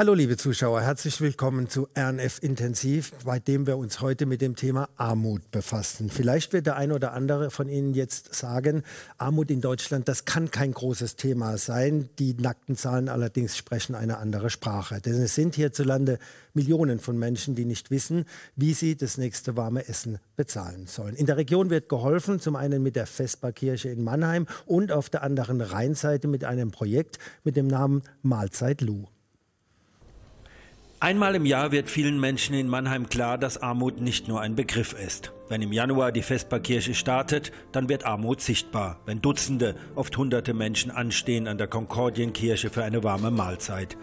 Hallo 0.00 0.14
liebe 0.14 0.38
Zuschauer, 0.38 0.80
herzlich 0.80 1.20
willkommen 1.20 1.68
zu 1.68 1.86
RNF 1.94 2.38
Intensiv, 2.40 3.12
bei 3.22 3.38
dem 3.38 3.66
wir 3.66 3.76
uns 3.76 4.00
heute 4.00 4.24
mit 4.24 4.40
dem 4.40 4.56
Thema 4.56 4.88
Armut 4.96 5.50
befassen. 5.50 6.08
Vielleicht 6.08 6.54
wird 6.54 6.64
der 6.64 6.76
ein 6.76 6.90
oder 6.90 7.12
andere 7.12 7.50
von 7.50 7.68
Ihnen 7.68 7.92
jetzt 7.92 8.34
sagen, 8.34 8.82
Armut 9.18 9.50
in 9.50 9.60
Deutschland, 9.60 10.08
das 10.08 10.24
kann 10.24 10.50
kein 10.50 10.72
großes 10.72 11.16
Thema 11.16 11.58
sein. 11.58 12.08
Die 12.18 12.32
nackten 12.32 12.76
Zahlen 12.76 13.10
allerdings 13.10 13.58
sprechen 13.58 13.94
eine 13.94 14.16
andere 14.16 14.48
Sprache. 14.48 15.02
Denn 15.02 15.20
es 15.20 15.34
sind 15.34 15.54
hierzulande 15.56 16.18
Millionen 16.54 16.98
von 16.98 17.18
Menschen, 17.18 17.54
die 17.54 17.66
nicht 17.66 17.90
wissen, 17.90 18.24
wie 18.56 18.72
sie 18.72 18.96
das 18.96 19.18
nächste 19.18 19.58
warme 19.58 19.86
Essen 19.86 20.16
bezahlen 20.34 20.86
sollen. 20.86 21.14
In 21.14 21.26
der 21.26 21.36
Region 21.36 21.68
wird 21.68 21.90
geholfen, 21.90 22.40
zum 22.40 22.56
einen 22.56 22.82
mit 22.82 22.96
der 22.96 23.06
Vesperkirche 23.06 23.90
in 23.90 24.02
Mannheim 24.02 24.46
und 24.64 24.92
auf 24.92 25.10
der 25.10 25.22
anderen 25.22 25.60
Rheinseite 25.60 26.26
mit 26.26 26.44
einem 26.44 26.70
Projekt 26.70 27.18
mit 27.44 27.54
dem 27.54 27.66
Namen 27.66 28.00
Mahlzeit 28.22 28.80
Lu. 28.80 29.04
Einmal 31.02 31.34
im 31.34 31.46
Jahr 31.46 31.72
wird 31.72 31.88
vielen 31.88 32.20
Menschen 32.20 32.54
in 32.54 32.68
Mannheim 32.68 33.08
klar, 33.08 33.38
dass 33.38 33.56
Armut 33.56 34.02
nicht 34.02 34.28
nur 34.28 34.42
ein 34.42 34.54
Begriff 34.54 34.92
ist. 34.92 35.32
Wenn 35.48 35.62
im 35.62 35.72
Januar 35.72 36.12
die 36.12 36.20
Vesperkirche 36.20 36.92
startet, 36.92 37.52
dann 37.72 37.88
wird 37.88 38.04
Armut 38.04 38.42
sichtbar, 38.42 39.00
wenn 39.06 39.22
Dutzende, 39.22 39.76
oft 39.94 40.14
hunderte 40.18 40.52
Menschen 40.52 40.90
anstehen 40.90 41.48
an 41.48 41.56
der 41.56 41.68
Konkordienkirche 41.68 42.68
für 42.68 42.84
eine 42.84 43.02
warme 43.02 43.30
Mahlzeit. 43.30 43.96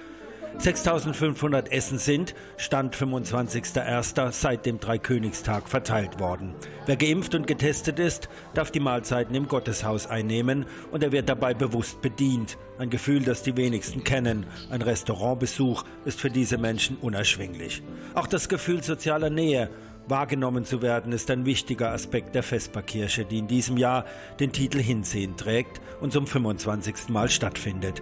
6500 0.58 1.72
Essen 1.72 1.98
sind, 1.98 2.36
Stand 2.58 2.96
25.01. 2.96 4.32
seit 4.32 4.66
dem 4.66 4.80
Dreikönigstag 4.80 5.70
verteilt 5.70 6.20
worden. 6.20 6.56
Wer 6.86 6.96
geimpft 6.96 7.36
und 7.36 7.48
getestet 7.48 8.00
ist, 8.00 8.30
darf 8.54 8.72
die 8.72 8.80
Mahlzeiten 8.80 9.36
im 9.36 9.48
Gotteshaus 9.48 10.08
einnehmen 10.08 10.66
und 10.92 11.04
er 11.04 11.12
wird 11.12 11.30
dabei 11.30 11.54
bewusst 11.54 12.02
bedient. 12.02 12.58
Ein 12.80 12.90
Gefühl, 12.90 13.24
das 13.24 13.44
die 13.44 13.58
wenigsten 13.58 14.04
kennen. 14.04 14.46
Ein 14.70 14.82
Restaurantbesuch 14.82 15.84
ist 16.06 16.20
für 16.20 16.30
diese 16.30 16.58
Menschen 16.58 16.98
unerschwinglich. 16.98 17.84
Auch 18.16 18.28
das 18.28 18.50
Gefühl 18.50 18.84
sozialer 18.84 19.30
Nähe 19.30 19.70
Wahrgenommen 20.10 20.64
zu 20.64 20.82
werden 20.82 21.12
ist 21.12 21.30
ein 21.32 21.46
wichtiger 21.46 21.92
Aspekt 21.92 22.34
der 22.34 22.42
Vesperkirche, 22.42 23.26
die 23.26 23.40
in 23.40 23.48
diesem 23.48 23.76
Jahr 23.76 24.06
den 24.40 24.54
Titel 24.54 24.80
Hinsehen 24.80 25.36
trägt 25.36 25.82
und 26.00 26.14
zum 26.14 26.26
25. 26.26 27.10
Mal 27.10 27.30
stattfindet. 27.30 28.02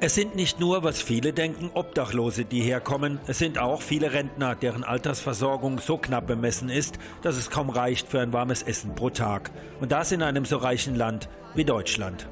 Es 0.00 0.14
sind 0.14 0.36
nicht 0.36 0.60
nur, 0.60 0.84
was 0.84 1.02
viele 1.02 1.32
denken, 1.32 1.72
Obdachlose, 1.74 2.44
die 2.44 2.60
herkommen, 2.60 3.18
es 3.26 3.38
sind 3.38 3.58
auch 3.58 3.82
viele 3.82 4.12
Rentner, 4.12 4.54
deren 4.54 4.84
Altersversorgung 4.84 5.80
so 5.80 5.98
knapp 5.98 6.28
bemessen 6.28 6.68
ist, 6.68 7.00
dass 7.22 7.36
es 7.36 7.50
kaum 7.50 7.68
reicht 7.68 8.06
für 8.06 8.20
ein 8.20 8.32
warmes 8.32 8.62
Essen 8.62 8.94
pro 8.94 9.10
Tag. 9.10 9.50
Und 9.80 9.90
das 9.90 10.12
in 10.12 10.22
einem 10.22 10.44
so 10.44 10.58
reichen 10.58 10.94
Land 10.94 11.28
wie 11.56 11.64
Deutschland. 11.64 12.28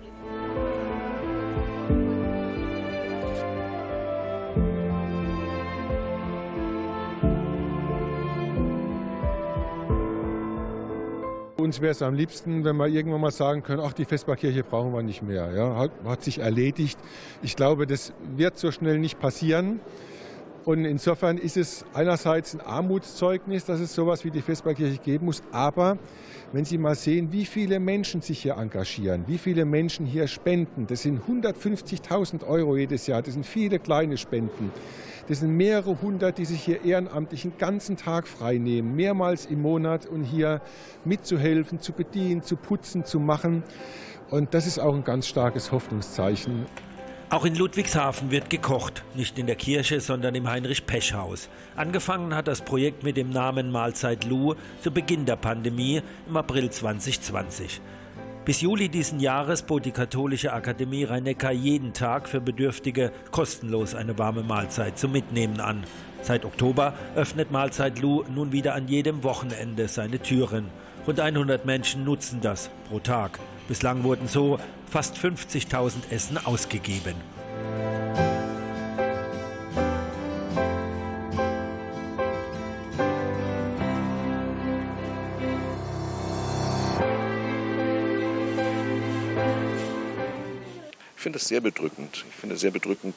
Uns 11.67 11.81
wäre 11.81 11.91
es 11.91 12.01
am 12.01 12.15
liebsten, 12.15 12.65
wenn 12.65 12.77
wir 12.77 12.87
irgendwann 12.87 13.21
mal 13.21 13.33
sagen 13.33 13.63
können, 13.63 13.83
ach, 13.85 13.93
die 13.93 14.05
Vesperkirche 14.05 14.63
brauchen 14.63 14.93
wir 14.93 15.03
nicht 15.03 15.23
mehr. 15.23 15.53
Ja, 15.53 15.77
hat, 15.77 15.91
hat 16.05 16.23
sich 16.23 16.39
erledigt. 16.39 16.99
Ich 17.43 17.57
glaube, 17.57 17.87
das 17.87 18.13
wird 18.37 18.57
so 18.57 18.71
schnell 18.71 18.99
nicht 18.99 19.19
passieren. 19.19 19.81
Und 20.67 20.85
insofern 20.85 21.39
ist 21.39 21.57
es 21.57 21.85
einerseits 21.95 22.53
ein 22.53 22.61
Armutszeugnis, 22.61 23.65
dass 23.67 23.79
es 23.79 23.95
sowas 23.95 24.25
wie 24.25 24.33
die 24.33 24.43
Vesperkirche 24.43 24.99
geben 24.99 25.27
muss. 25.27 25.45
Aber 25.53 25.97
wenn 26.53 26.65
Sie 26.65 26.77
mal 26.77 26.97
sehen, 26.97 27.31
wie 27.31 27.45
viele 27.45 27.79
Menschen 27.79 28.21
sich 28.21 28.43
hier 28.43 28.57
engagieren, 28.57 29.23
wie 29.29 29.39
viele 29.39 29.65
Menschen 29.65 30.07
hier 30.07 30.27
spenden, 30.27 30.89
das 30.89 31.03
sind 31.03 31.23
150.000 31.23 32.45
Euro 32.45 32.77
jedes 32.77 33.07
Jahr, 33.07 33.23
das 33.23 33.35
sind 33.35 33.47
viele 33.47 33.79
kleine 33.79 34.17
Spenden. 34.17 34.73
Das 35.29 35.39
sind 35.39 35.57
mehrere 35.57 36.03
hundert, 36.03 36.39
die 36.39 36.45
sich 36.45 36.65
hier 36.65 36.85
ehrenamtlich 36.85 37.43
den 37.43 37.57
ganzen 37.59 37.97
Tag 37.97 38.27
frei 38.27 38.59
nehmen, 38.59 38.97
mehrmals 38.97 39.47
im 39.47 39.63
Monat 39.63 40.07
und 40.07 40.25
hier 40.25 40.61
mitzuhelfen, 41.05 41.79
zu 41.79 41.93
bedienen, 41.93 42.43
zu 42.43 42.57
putzen, 42.57 43.05
zu 43.05 43.21
machen. 43.21 43.63
Und 44.31 44.53
das 44.53 44.67
ist 44.67 44.81
auch 44.81 44.97
ein 44.97 45.05
ganz 45.05 45.29
starkes 45.29 45.71
Hoffnungszeichen. 45.71 46.67
Auch 47.29 47.45
in 47.45 47.57
Ludwigshafen 47.57 48.31
wird 48.31 48.51
gekocht, 48.51 49.03
nicht 49.17 49.37
in 49.37 49.47
der 49.47 49.57
Kirche, 49.57 50.01
sondern 50.01 50.37
im 50.37 50.49
Heinrich-Pesch-Haus. 50.49 51.49
Angefangen 51.75 52.37
hat 52.37 52.47
das 52.47 52.61
Projekt 52.61 53.03
mit 53.03 53.17
dem 53.17 53.31
Namen 53.31 53.73
Mahlzeit 53.73 54.25
Lu 54.25 54.55
zu 54.81 54.93
Beginn 54.93 55.25
der 55.25 55.35
Pandemie 55.35 56.03
im 56.29 56.37
April 56.37 56.71
2020. 56.71 57.81
Bis 58.45 58.61
Juli 58.61 58.89
diesen 58.89 59.19
Jahres 59.19 59.63
bot 59.63 59.85
die 59.85 59.91
Katholische 59.91 60.53
Akademie 60.53 61.03
rhein 61.03 61.27
jeden 61.51 61.93
Tag 61.93 62.29
für 62.29 62.41
Bedürftige 62.41 63.11
kostenlos 63.33 63.97
eine 63.97 64.17
warme 64.21 64.45
Mahlzeit 64.45 64.97
zum 64.97 65.11
Mitnehmen 65.11 65.59
an. 65.59 65.83
Seit 66.23 66.45
Oktober 66.45 66.95
öffnet 67.17 67.51
Mahlzeit 67.51 67.99
Lu 67.99 68.23
nun 68.33 68.53
wieder 68.53 68.77
an 68.77 68.87
jedem 68.87 69.25
Wochenende 69.25 69.89
seine 69.89 70.21
Türen. 70.21 70.67
Rund 71.09 71.19
100 71.19 71.67
Menschen 71.67 72.05
nutzen 72.05 72.41
das 72.41 72.71
pro 72.89 73.01
Tag. 73.01 73.41
Bislang 73.69 74.05
wurden 74.05 74.29
so 74.29 74.61
fast 74.89 75.17
50.000 75.17 76.11
Essen 76.11 76.39
ausgegeben. 76.39 77.17
Ich 91.17 91.23
finde 91.23 91.39
es 91.39 91.49
sehr 91.49 91.61
bedrückend. 91.61 92.25
Ich 92.29 92.37
finde 92.37 92.55
es 92.55 92.61
sehr 92.61 92.71
bedrückend, 92.71 93.17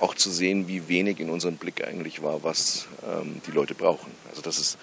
auch 0.00 0.16
zu 0.16 0.30
sehen, 0.30 0.66
wie 0.66 0.88
wenig 0.88 1.20
in 1.20 1.30
unserem 1.30 1.58
Blick 1.58 1.86
eigentlich 1.86 2.20
war, 2.20 2.42
was 2.42 2.88
ähm, 3.08 3.40
die 3.46 3.52
Leute 3.52 3.76
brauchen. 3.76 4.10
Also 4.28 4.42
dass 4.42 4.58
es 4.58 4.78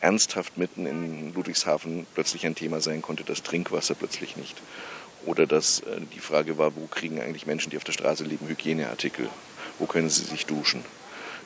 ernsthaft 0.00 0.58
mitten 0.58 0.86
in 0.86 1.34
Ludwigshafen 1.34 2.06
plötzlich 2.14 2.46
ein 2.46 2.54
Thema 2.54 2.80
sein 2.80 3.02
konnte, 3.02 3.24
das 3.24 3.42
Trinkwasser 3.42 3.94
plötzlich 3.94 4.36
nicht. 4.36 4.56
Oder 5.26 5.46
dass 5.46 5.80
äh, 5.80 6.00
die 6.14 6.20
Frage 6.20 6.58
war, 6.58 6.76
wo 6.76 6.86
kriegen 6.86 7.20
eigentlich 7.20 7.46
Menschen, 7.46 7.70
die 7.70 7.76
auf 7.76 7.84
der 7.84 7.92
Straße 7.92 8.24
leben, 8.24 8.48
Hygieneartikel? 8.48 9.28
Wo 9.78 9.86
können 9.86 10.08
sie 10.08 10.24
sich 10.24 10.46
duschen? 10.46 10.84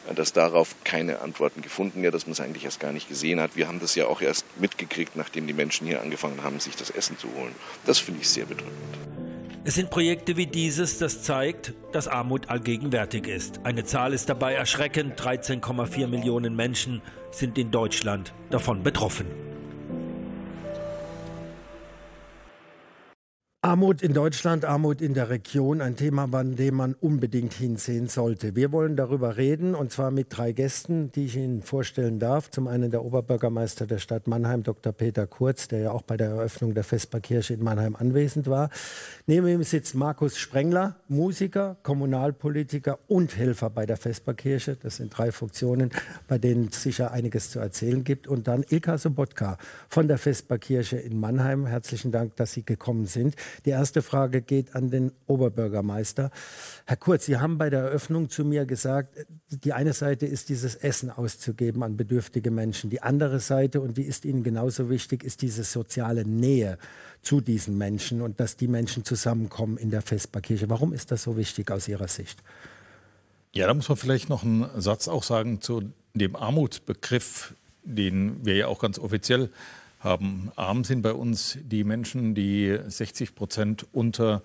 Äh, 0.09 0.15
dass 0.15 0.33
darauf 0.33 0.75
keine 0.85 1.21
Antworten 1.21 1.63
gefunden 1.63 2.03
werden, 2.03 2.13
dass 2.13 2.27
man 2.27 2.33
es 2.33 2.41
eigentlich 2.41 2.65
erst 2.65 2.81
gar 2.81 2.93
nicht 2.93 3.09
gesehen 3.09 3.41
hat. 3.41 3.57
Wir 3.57 3.69
haben 3.69 3.81
das 3.81 3.95
ja 3.95 4.07
auch 4.07 4.21
erst 4.21 4.45
mitgekriegt, 4.59 5.17
nachdem 5.17 5.47
die 5.47 5.53
Menschen 5.53 5.87
hier 5.87 6.01
angefangen 6.01 6.43
haben, 6.43 6.61
sich 6.61 6.77
das 6.77 6.91
Essen 6.91 7.19
zu 7.19 7.29
holen. 7.35 7.55
Das 7.87 7.99
finde 7.99 8.21
ich 8.21 8.29
sehr 8.29 8.47
bedrückend. 8.47 9.42
Es 9.65 9.77
sind 9.77 9.91
Projekte 9.91 10.37
wie 10.37 10.47
dieses, 10.47 10.99
das 10.99 11.23
zeigt, 11.23 11.73
dass 11.93 12.09
Armut 12.09 12.51
allgegenwärtig 12.51 13.29
ist. 13.29 13.61
Eine 13.63 13.85
Zahl 13.85 14.13
ist 14.13 14.29
dabei 14.29 14.55
erschreckend. 14.55 15.21
13,4 15.21 16.09
Millionen 16.09 16.57
Menschen 16.57 17.01
sind 17.31 17.57
in 17.57 17.71
Deutschland 17.71 18.35
davon 18.51 18.83
betroffen. 18.83 19.27
Armut 23.65 24.03
in 24.03 24.13
Deutschland, 24.13 24.65
Armut 24.65 25.01
in 25.01 25.15
der 25.15 25.31
Region, 25.31 25.81
ein 25.81 25.95
Thema, 25.95 26.29
an 26.33 26.57
dem 26.57 26.75
man 26.75 26.95
unbedingt 26.95 27.55
hinsehen 27.55 28.09
sollte. 28.09 28.57
Wir 28.57 28.73
wollen 28.73 28.97
darüber 28.97 29.37
reden 29.37 29.77
und 29.77 29.93
zwar 29.93 30.11
mit 30.11 30.37
drei 30.37 30.51
Gästen, 30.51 31.13
die 31.13 31.27
ich 31.27 31.37
Ihnen 31.37 31.63
vorstellen 31.63 32.19
darf. 32.19 32.51
Zum 32.51 32.67
einen 32.67 32.91
der 32.91 33.05
Oberbürgermeister 33.05 33.87
der 33.87 33.99
Stadt 33.99 34.27
Mannheim, 34.27 34.65
Dr. 34.65 34.93
Peter 34.93 35.29
Kurz, 35.29 35.69
der 35.69 35.79
ja 35.79 35.91
auch 35.93 36.03
bei 36.03 36.17
der 36.17 36.31
Eröffnung 36.31 36.75
der 36.75 36.83
Vesperkirche 36.83 37.55
in 37.55 37.63
Mannheim 37.63 37.95
anwesend 37.95 38.49
war. 38.49 38.69
Neben 39.33 39.49
ihm 39.49 39.63
sitzt 39.63 39.95
Markus 39.95 40.37
Sprengler, 40.37 40.97
Musiker, 41.09 41.79
Kommunalpolitiker 41.85 42.99
und 43.09 43.35
Helfer 43.35 43.71
bei 43.71 43.87
der 43.87 43.97
Vesperkirche. 43.97 44.77
Das 44.77 44.97
sind 44.97 45.17
drei 45.17 45.33
Funktionen, 45.33 45.89
bei 46.29 46.37
denen 46.37 46.69
es 46.71 46.83
sicher 46.83 47.13
einiges 47.13 47.49
zu 47.49 47.59
erzählen 47.59 48.05
gibt. 48.05 48.29
Und 48.29 48.47
dann 48.47 48.63
Ilka 48.69 48.99
Sobotka 48.99 49.57
von 49.89 50.07
der 50.07 50.19
Vesperkirche 50.19 50.99
in 50.99 51.19
Mannheim. 51.19 51.65
Herzlichen 51.65 52.13
Dank, 52.13 52.37
dass 52.37 52.53
Sie 52.53 52.63
gekommen 52.63 53.07
sind. 53.07 53.35
Die 53.65 53.71
erste 53.71 54.03
Frage 54.03 54.43
geht 54.43 54.77
an 54.77 54.91
den 54.91 55.13
Oberbürgermeister. 55.27 56.31
Herr 56.85 56.97
Kurz, 56.99 57.25
Sie 57.25 57.39
haben 57.39 57.57
bei 57.57 57.71
der 57.71 57.85
Eröffnung 57.85 58.29
zu 58.29 58.45
mir 58.45 58.67
gesagt, 58.67 59.15
die 59.49 59.73
eine 59.73 59.95
Seite 59.95 60.27
ist 60.27 60.51
dieses 60.51 60.75
Essen 60.75 61.09
auszugeben 61.09 61.83
an 61.83 61.97
bedürftige 61.97 62.51
Menschen. 62.51 62.91
Die 62.91 63.01
andere 63.01 63.41
Seite, 63.41 63.81
und 63.81 63.97
die 63.97 64.05
ist 64.05 64.27
Ihnen 64.27 64.43
genauso 64.43 64.91
wichtig, 64.91 65.25
ist 65.25 65.41
diese 65.41 65.65
soziale 65.65 66.27
Nähe 66.27 66.77
zu 67.23 67.41
diesen 67.41 67.79
Menschen 67.79 68.21
und 68.21 68.41
dass 68.41 68.57
die 68.57 68.69
Menschen 68.69 69.05
zusammenkommen 69.05 69.77
in 69.77 69.91
der 69.91 70.03
Vesperkirche. 70.03 70.69
Warum 70.69 70.93
ist 70.93 71.11
das 71.11 71.23
so 71.23 71.37
wichtig 71.37 71.71
aus 71.71 71.89
Ihrer 71.89 72.09
Sicht? 72.09 72.43
Ja, 73.53 73.67
da 73.67 73.75
muss 73.75 73.89
man 73.89 73.99
vielleicht 73.99 74.29
noch 74.29 74.45
einen 74.45 74.69
Satz 74.81 75.09
auch 75.09 75.23
sagen 75.23 75.61
zu 75.61 75.93
dem 76.15 76.37
Armutsbegriff, 76.37 77.55
den 77.85 78.45
wir 78.45 78.57
ja 78.57 78.67
auch 78.67 78.81
ganz 78.81 78.99
offiziell 78.99 79.51
haben. 80.01 80.51
Arm 80.57 80.85
sind 80.85 81.03
bei 81.03 81.13
uns 81.13 81.59
die 81.63 81.85
Menschen, 81.85 82.35
die 82.35 82.79
60 82.87 83.35
Prozent 83.35 83.87
unter 83.93 84.43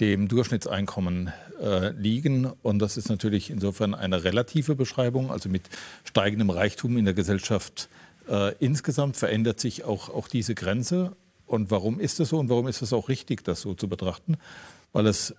dem 0.00 0.28
Durchschnittseinkommen 0.28 1.32
äh, 1.60 1.90
liegen. 1.90 2.46
Und 2.62 2.78
das 2.78 2.96
ist 2.96 3.08
natürlich 3.08 3.50
insofern 3.50 3.94
eine 3.94 4.22
relative 4.24 4.76
Beschreibung. 4.76 5.30
Also 5.30 5.48
mit 5.48 5.68
steigendem 6.04 6.50
Reichtum 6.50 6.96
in 6.96 7.04
der 7.04 7.14
Gesellschaft 7.14 7.88
äh, 8.28 8.54
insgesamt 8.58 9.16
verändert 9.16 9.58
sich 9.60 9.84
auch, 9.84 10.08
auch 10.08 10.28
diese 10.28 10.54
Grenze. 10.54 11.16
Und 11.48 11.70
warum 11.70 11.98
ist 11.98 12.20
das 12.20 12.28
so 12.28 12.38
und 12.38 12.48
warum 12.48 12.68
ist 12.68 12.82
es 12.82 12.92
auch 12.92 13.08
richtig, 13.08 13.42
das 13.42 13.62
so 13.62 13.74
zu 13.74 13.88
betrachten? 13.88 14.36
Weil 14.92 15.06
es 15.06 15.34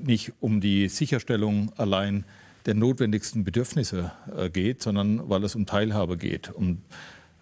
nicht 0.00 0.32
um 0.40 0.60
die 0.60 0.88
Sicherstellung 0.88 1.72
allein 1.76 2.24
der 2.66 2.74
notwendigsten 2.74 3.44
Bedürfnisse 3.44 4.12
äh, 4.36 4.50
geht, 4.50 4.82
sondern 4.82 5.28
weil 5.28 5.42
es 5.44 5.54
um 5.54 5.66
Teilhabe 5.66 6.16
geht, 6.16 6.50
um 6.50 6.82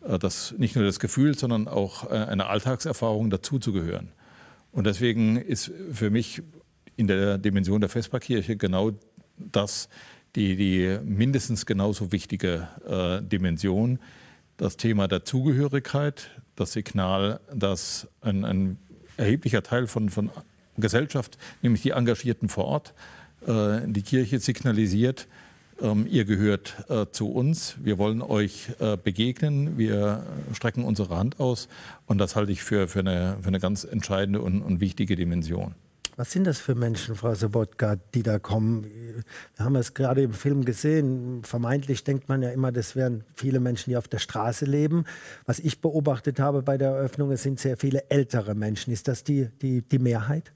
äh, 0.06 0.19
das, 0.19 0.54
nicht 0.56 0.76
nur 0.76 0.84
das 0.84 1.00
Gefühl, 1.00 1.36
sondern 1.36 1.69
auch 1.69 2.10
äh, 2.10 2.14
eine 2.14 2.46
Alltagserfahrung 2.46 3.30
dazuzugehören. 3.30 4.08
Und 4.72 4.86
deswegen 4.86 5.36
ist 5.36 5.70
für 5.92 6.10
mich 6.10 6.42
in 6.96 7.06
der 7.06 7.38
Dimension 7.38 7.80
der 7.80 7.90
Vesperkirche 7.90 8.56
genau 8.56 8.92
das 9.36 9.88
die, 10.36 10.56
die 10.56 10.98
mindestens 11.04 11.66
genauso 11.66 12.12
wichtige 12.12 12.68
äh, 12.86 13.22
Dimension, 13.22 13.98
das 14.56 14.76
Thema 14.76 15.08
der 15.08 15.25
Zugehörigkeit, 15.25 16.30
das 16.62 16.73
Signal, 16.73 17.41
dass 17.55 18.09
ein, 18.20 18.44
ein 18.44 18.79
erheblicher 19.17 19.62
Teil 19.62 19.87
von, 19.87 20.09
von 20.09 20.31
Gesellschaft, 20.76 21.38
nämlich 21.61 21.82
die 21.82 21.91
Engagierten 21.91 22.49
vor 22.49 22.64
Ort, 22.64 22.94
äh, 23.47 23.81
die 23.87 24.03
Kirche 24.03 24.38
signalisiert, 24.38 25.29
ähm, 25.81 26.06
ihr 26.09 26.25
gehört 26.25 26.85
äh, 26.88 27.06
zu 27.11 27.31
uns, 27.31 27.76
wir 27.82 27.99
wollen 27.99 28.23
euch 28.23 28.70
äh, 28.79 28.97
begegnen, 28.97 29.79
wir 29.79 30.25
strecken 30.53 30.85
unsere 30.85 31.17
Hand 31.17 31.41
aus. 31.41 31.69
Und 32.06 32.19
das 32.19 32.37
halte 32.37 32.53
ich 32.53 32.62
für, 32.62 32.88
für, 32.88 33.00
eine, 33.00 33.38
für 33.41 33.49
eine 33.49 33.59
ganz 33.59 33.85
entscheidende 33.85 34.41
und, 34.41 34.62
und 34.62 34.81
wichtige 34.81 35.17
Dimension. 35.17 35.75
Was 36.17 36.31
sind 36.31 36.47
das 36.47 36.59
für 36.59 36.75
Menschen, 36.75 37.14
Frau 37.14 37.35
Sobotka, 37.35 37.97
die 38.12 38.23
da 38.23 38.38
kommen? 38.38 38.85
Wir 39.56 39.64
haben 39.64 39.76
es 39.76 39.94
gerade 39.94 40.23
im 40.23 40.35
Film 40.35 40.64
gesehen. 40.64 41.43
Vermeintlich 41.43 42.05
denkt 42.05 42.29
man 42.29 42.43
ja 42.43 42.50
immer, 42.50 42.70
das 42.70 42.94
wären 42.94 43.25
viele 43.35 43.61
Menschen, 43.61 43.91
die 43.91 43.97
auf 43.97 44.09
der 44.09 44.19
Straße 44.19 44.67
leben. 44.67 45.05
Was 45.47 45.59
ich 45.59 45.81
beobachtet 45.81 46.38
habe 46.38 46.62
bei 46.62 46.76
der 46.76 46.91
Eröffnung, 46.91 47.31
es 47.31 47.43
sind 47.43 47.59
sehr 47.59 47.79
viele 47.79 48.11
ältere 48.11 48.55
Menschen. 48.55 48.93
Ist 48.93 49.09
das 49.09 49.25
die, 49.25 49.49
die, 49.62 49.81
die 49.81 49.99
Mehrheit? 49.99 50.53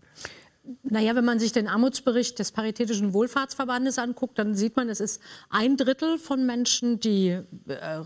Naja, 0.82 1.14
wenn 1.14 1.24
man 1.24 1.38
sich 1.38 1.52
den 1.52 1.68
Armutsbericht 1.68 2.38
des 2.38 2.52
Paritätischen 2.52 3.14
Wohlfahrtsverbandes 3.14 3.98
anguckt, 3.98 4.38
dann 4.38 4.54
sieht 4.54 4.76
man, 4.76 4.90
es 4.90 5.00
ist 5.00 5.22
ein 5.48 5.78
Drittel 5.78 6.18
von 6.18 6.44
Menschen, 6.44 7.00
die 7.00 7.28
äh, 7.28 7.44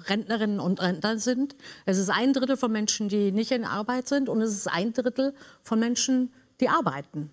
Rentnerinnen 0.07 0.61
und 0.61 0.81
Rentner 0.81 1.19
sind. 1.19 1.57
Es 1.85 1.99
ist 1.99 2.11
ein 2.11 2.33
Drittel 2.33 2.57
von 2.57 2.71
Menschen, 2.71 3.09
die 3.09 3.33
nicht 3.33 3.51
in 3.51 3.65
Arbeit 3.65 4.07
sind. 4.07 4.29
Und 4.29 4.41
es 4.41 4.53
ist 4.53 4.69
ein 4.69 4.93
Drittel 4.93 5.35
von 5.63 5.81
Menschen, 5.81 6.31
die 6.61 6.69
arbeiten. 6.69 7.31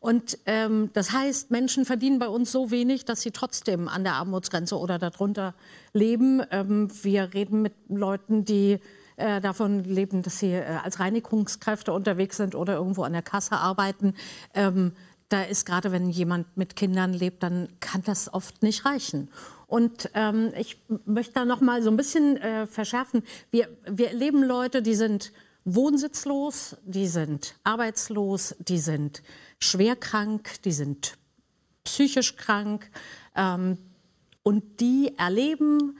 Und 0.00 0.38
ähm, 0.46 0.90
das 0.92 1.12
heißt, 1.12 1.50
Menschen 1.50 1.84
verdienen 1.84 2.18
bei 2.18 2.28
uns 2.28 2.52
so 2.52 2.70
wenig, 2.70 3.04
dass 3.04 3.22
sie 3.22 3.30
trotzdem 3.30 3.88
an 3.88 4.04
der 4.04 4.14
Armutsgrenze 4.14 4.78
oder 4.78 4.98
darunter 4.98 5.54
leben. 5.92 6.42
Ähm, 6.50 6.88
wir 7.02 7.34
reden 7.34 7.62
mit 7.62 7.74
Leuten, 7.88 8.44
die 8.44 8.80
äh, 9.16 9.40
davon 9.40 9.84
leben, 9.84 10.22
dass 10.22 10.38
sie 10.38 10.52
äh, 10.52 10.64
als 10.82 11.00
Reinigungskräfte 11.00 11.92
unterwegs 11.92 12.36
sind 12.36 12.54
oder 12.54 12.74
irgendwo 12.74 13.02
an 13.02 13.12
der 13.12 13.22
Kasse 13.22 13.56
arbeiten. 13.56 14.14
Ähm, 14.54 14.92
da 15.28 15.42
ist 15.42 15.66
gerade, 15.66 15.90
wenn 15.90 16.08
jemand 16.10 16.56
mit 16.56 16.76
Kindern 16.76 17.12
lebt, 17.12 17.42
dann 17.42 17.68
kann 17.80 18.02
das 18.04 18.32
oft 18.32 18.62
nicht 18.62 18.84
reichen. 18.84 19.28
Und 19.66 20.10
ähm, 20.14 20.52
ich 20.56 20.80
möchte 21.04 21.32
da 21.34 21.44
noch 21.44 21.60
mal 21.60 21.82
so 21.82 21.90
ein 21.90 21.96
bisschen 21.96 22.36
äh, 22.36 22.66
verschärfen. 22.66 23.24
Wir, 23.50 23.68
wir 23.88 24.08
erleben 24.08 24.44
Leute, 24.44 24.82
die 24.82 24.94
sind 24.94 25.32
wohnsitzlos, 25.66 26.76
die 26.84 27.08
sind 27.08 27.56
arbeitslos, 27.64 28.54
die 28.60 28.78
sind 28.78 29.22
schwer 29.58 29.96
krank, 29.96 30.62
die 30.64 30.72
sind 30.72 31.18
psychisch 31.84 32.36
krank 32.36 32.90
ähm, 33.34 33.76
und 34.42 34.80
die 34.80 35.12
erleben 35.18 35.98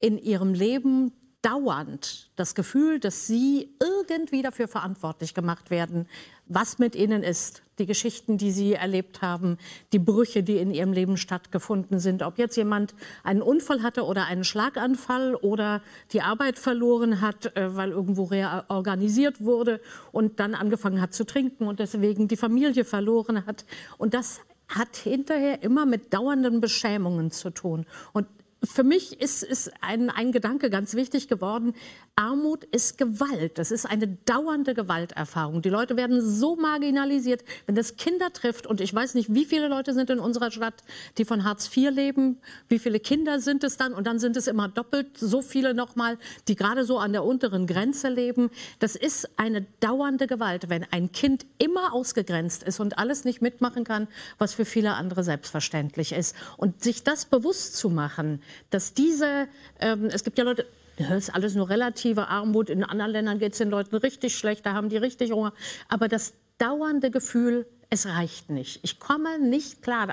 in 0.00 0.18
ihrem 0.18 0.54
Leben 0.54 1.12
dauernd 1.42 2.30
das 2.36 2.54
Gefühl, 2.54 2.98
dass 2.98 3.26
sie 3.26 3.76
irgendwie 3.78 4.40
dafür 4.40 4.66
verantwortlich 4.66 5.34
gemacht 5.34 5.70
werden, 5.70 6.08
was 6.46 6.78
mit 6.78 6.94
ihnen 6.94 7.22
ist, 7.22 7.62
die 7.78 7.86
Geschichten, 7.86 8.38
die 8.38 8.50
sie 8.50 8.74
erlebt 8.74 9.22
haben, 9.22 9.58
die 9.92 9.98
Brüche, 9.98 10.42
die 10.42 10.58
in 10.58 10.70
ihrem 10.70 10.92
Leben 10.92 11.16
stattgefunden 11.16 11.98
sind. 11.98 12.22
Ob 12.22 12.38
jetzt 12.38 12.56
jemand 12.56 12.94
einen 13.22 13.42
Unfall 13.42 13.82
hatte 13.82 14.04
oder 14.04 14.26
einen 14.26 14.44
Schlaganfall 14.44 15.34
oder 15.34 15.82
die 16.12 16.20
Arbeit 16.20 16.58
verloren 16.58 17.20
hat, 17.20 17.56
äh, 17.56 17.74
weil 17.74 17.90
irgendwo 17.90 18.24
reorganisiert 18.24 19.40
wurde 19.40 19.80
und 20.12 20.38
dann 20.38 20.54
angefangen 20.54 21.00
hat 21.00 21.14
zu 21.14 21.24
trinken 21.24 21.66
und 21.66 21.80
deswegen 21.80 22.28
die 22.28 22.36
Familie 22.36 22.84
verloren 22.84 23.46
hat. 23.46 23.64
Und 23.98 24.14
das 24.14 24.40
hat 24.68 24.96
hinterher 24.96 25.62
immer 25.62 25.86
mit 25.86 26.14
dauernden 26.14 26.60
Beschämungen 26.60 27.30
zu 27.30 27.50
tun. 27.50 27.86
Und 28.12 28.26
für 28.64 28.82
mich 28.82 29.20
ist, 29.20 29.42
ist 29.42 29.72
ein, 29.80 30.10
ein 30.10 30.32
Gedanke 30.32 30.70
ganz 30.70 30.94
wichtig 30.94 31.28
geworden. 31.28 31.74
Armut 32.16 32.62
ist 32.64 32.96
Gewalt. 32.96 33.58
Das 33.58 33.72
ist 33.72 33.86
eine 33.86 34.06
dauernde 34.06 34.74
Gewalterfahrung. 34.74 35.62
Die 35.62 35.68
Leute 35.68 35.96
werden 35.96 36.20
so 36.22 36.54
marginalisiert, 36.54 37.44
wenn 37.66 37.74
das 37.74 37.96
Kinder 37.96 38.32
trifft. 38.32 38.68
Und 38.68 38.80
ich 38.80 38.94
weiß 38.94 39.14
nicht, 39.14 39.34
wie 39.34 39.44
viele 39.44 39.66
Leute 39.66 39.94
sind 39.94 40.10
in 40.10 40.20
unserer 40.20 40.52
Stadt, 40.52 40.84
die 41.18 41.24
von 41.24 41.42
Hartz 41.42 41.76
IV 41.76 41.90
leben. 41.90 42.38
Wie 42.68 42.78
viele 42.78 43.00
Kinder 43.00 43.40
sind 43.40 43.64
es 43.64 43.76
dann? 43.76 43.92
Und 43.92 44.06
dann 44.06 44.20
sind 44.20 44.36
es 44.36 44.46
immer 44.46 44.68
doppelt 44.68 45.18
so 45.18 45.42
viele 45.42 45.74
nochmal, 45.74 46.16
die 46.46 46.54
gerade 46.54 46.84
so 46.84 46.98
an 46.98 47.12
der 47.12 47.24
unteren 47.24 47.66
Grenze 47.66 48.08
leben. 48.10 48.50
Das 48.78 48.94
ist 48.94 49.28
eine 49.36 49.66
dauernde 49.80 50.28
Gewalt, 50.28 50.68
wenn 50.68 50.84
ein 50.92 51.10
Kind 51.10 51.44
immer 51.58 51.92
ausgegrenzt 51.92 52.62
ist 52.62 52.78
und 52.78 52.96
alles 52.96 53.24
nicht 53.24 53.42
mitmachen 53.42 53.82
kann, 53.82 54.06
was 54.38 54.54
für 54.54 54.64
viele 54.64 54.94
andere 54.94 55.24
selbstverständlich 55.24 56.12
ist. 56.12 56.36
Und 56.58 56.84
sich 56.84 57.02
das 57.02 57.24
bewusst 57.24 57.76
zu 57.76 57.90
machen, 57.90 58.40
dass 58.70 58.94
diese, 58.94 59.48
ähm, 59.80 60.04
es 60.12 60.22
gibt 60.22 60.38
ja 60.38 60.44
Leute, 60.44 60.64
das 60.96 61.10
ist 61.10 61.34
alles 61.34 61.54
nur 61.54 61.68
relative 61.68 62.28
Armut. 62.28 62.70
In 62.70 62.84
anderen 62.84 63.12
Ländern 63.12 63.38
geht 63.38 63.52
es 63.52 63.58
den 63.58 63.70
Leuten 63.70 63.96
richtig 63.96 64.36
schlecht, 64.36 64.64
da 64.66 64.74
haben 64.74 64.88
die 64.88 64.96
richtig 64.96 65.32
Hunger. 65.32 65.52
Aber 65.88 66.08
das 66.08 66.34
dauernde 66.58 67.10
Gefühl, 67.10 67.66
es 67.94 68.06
reicht 68.06 68.50
nicht. 68.50 68.80
Ich 68.82 68.98
komme 68.98 69.38
nicht 69.38 69.82
klar. 69.82 70.08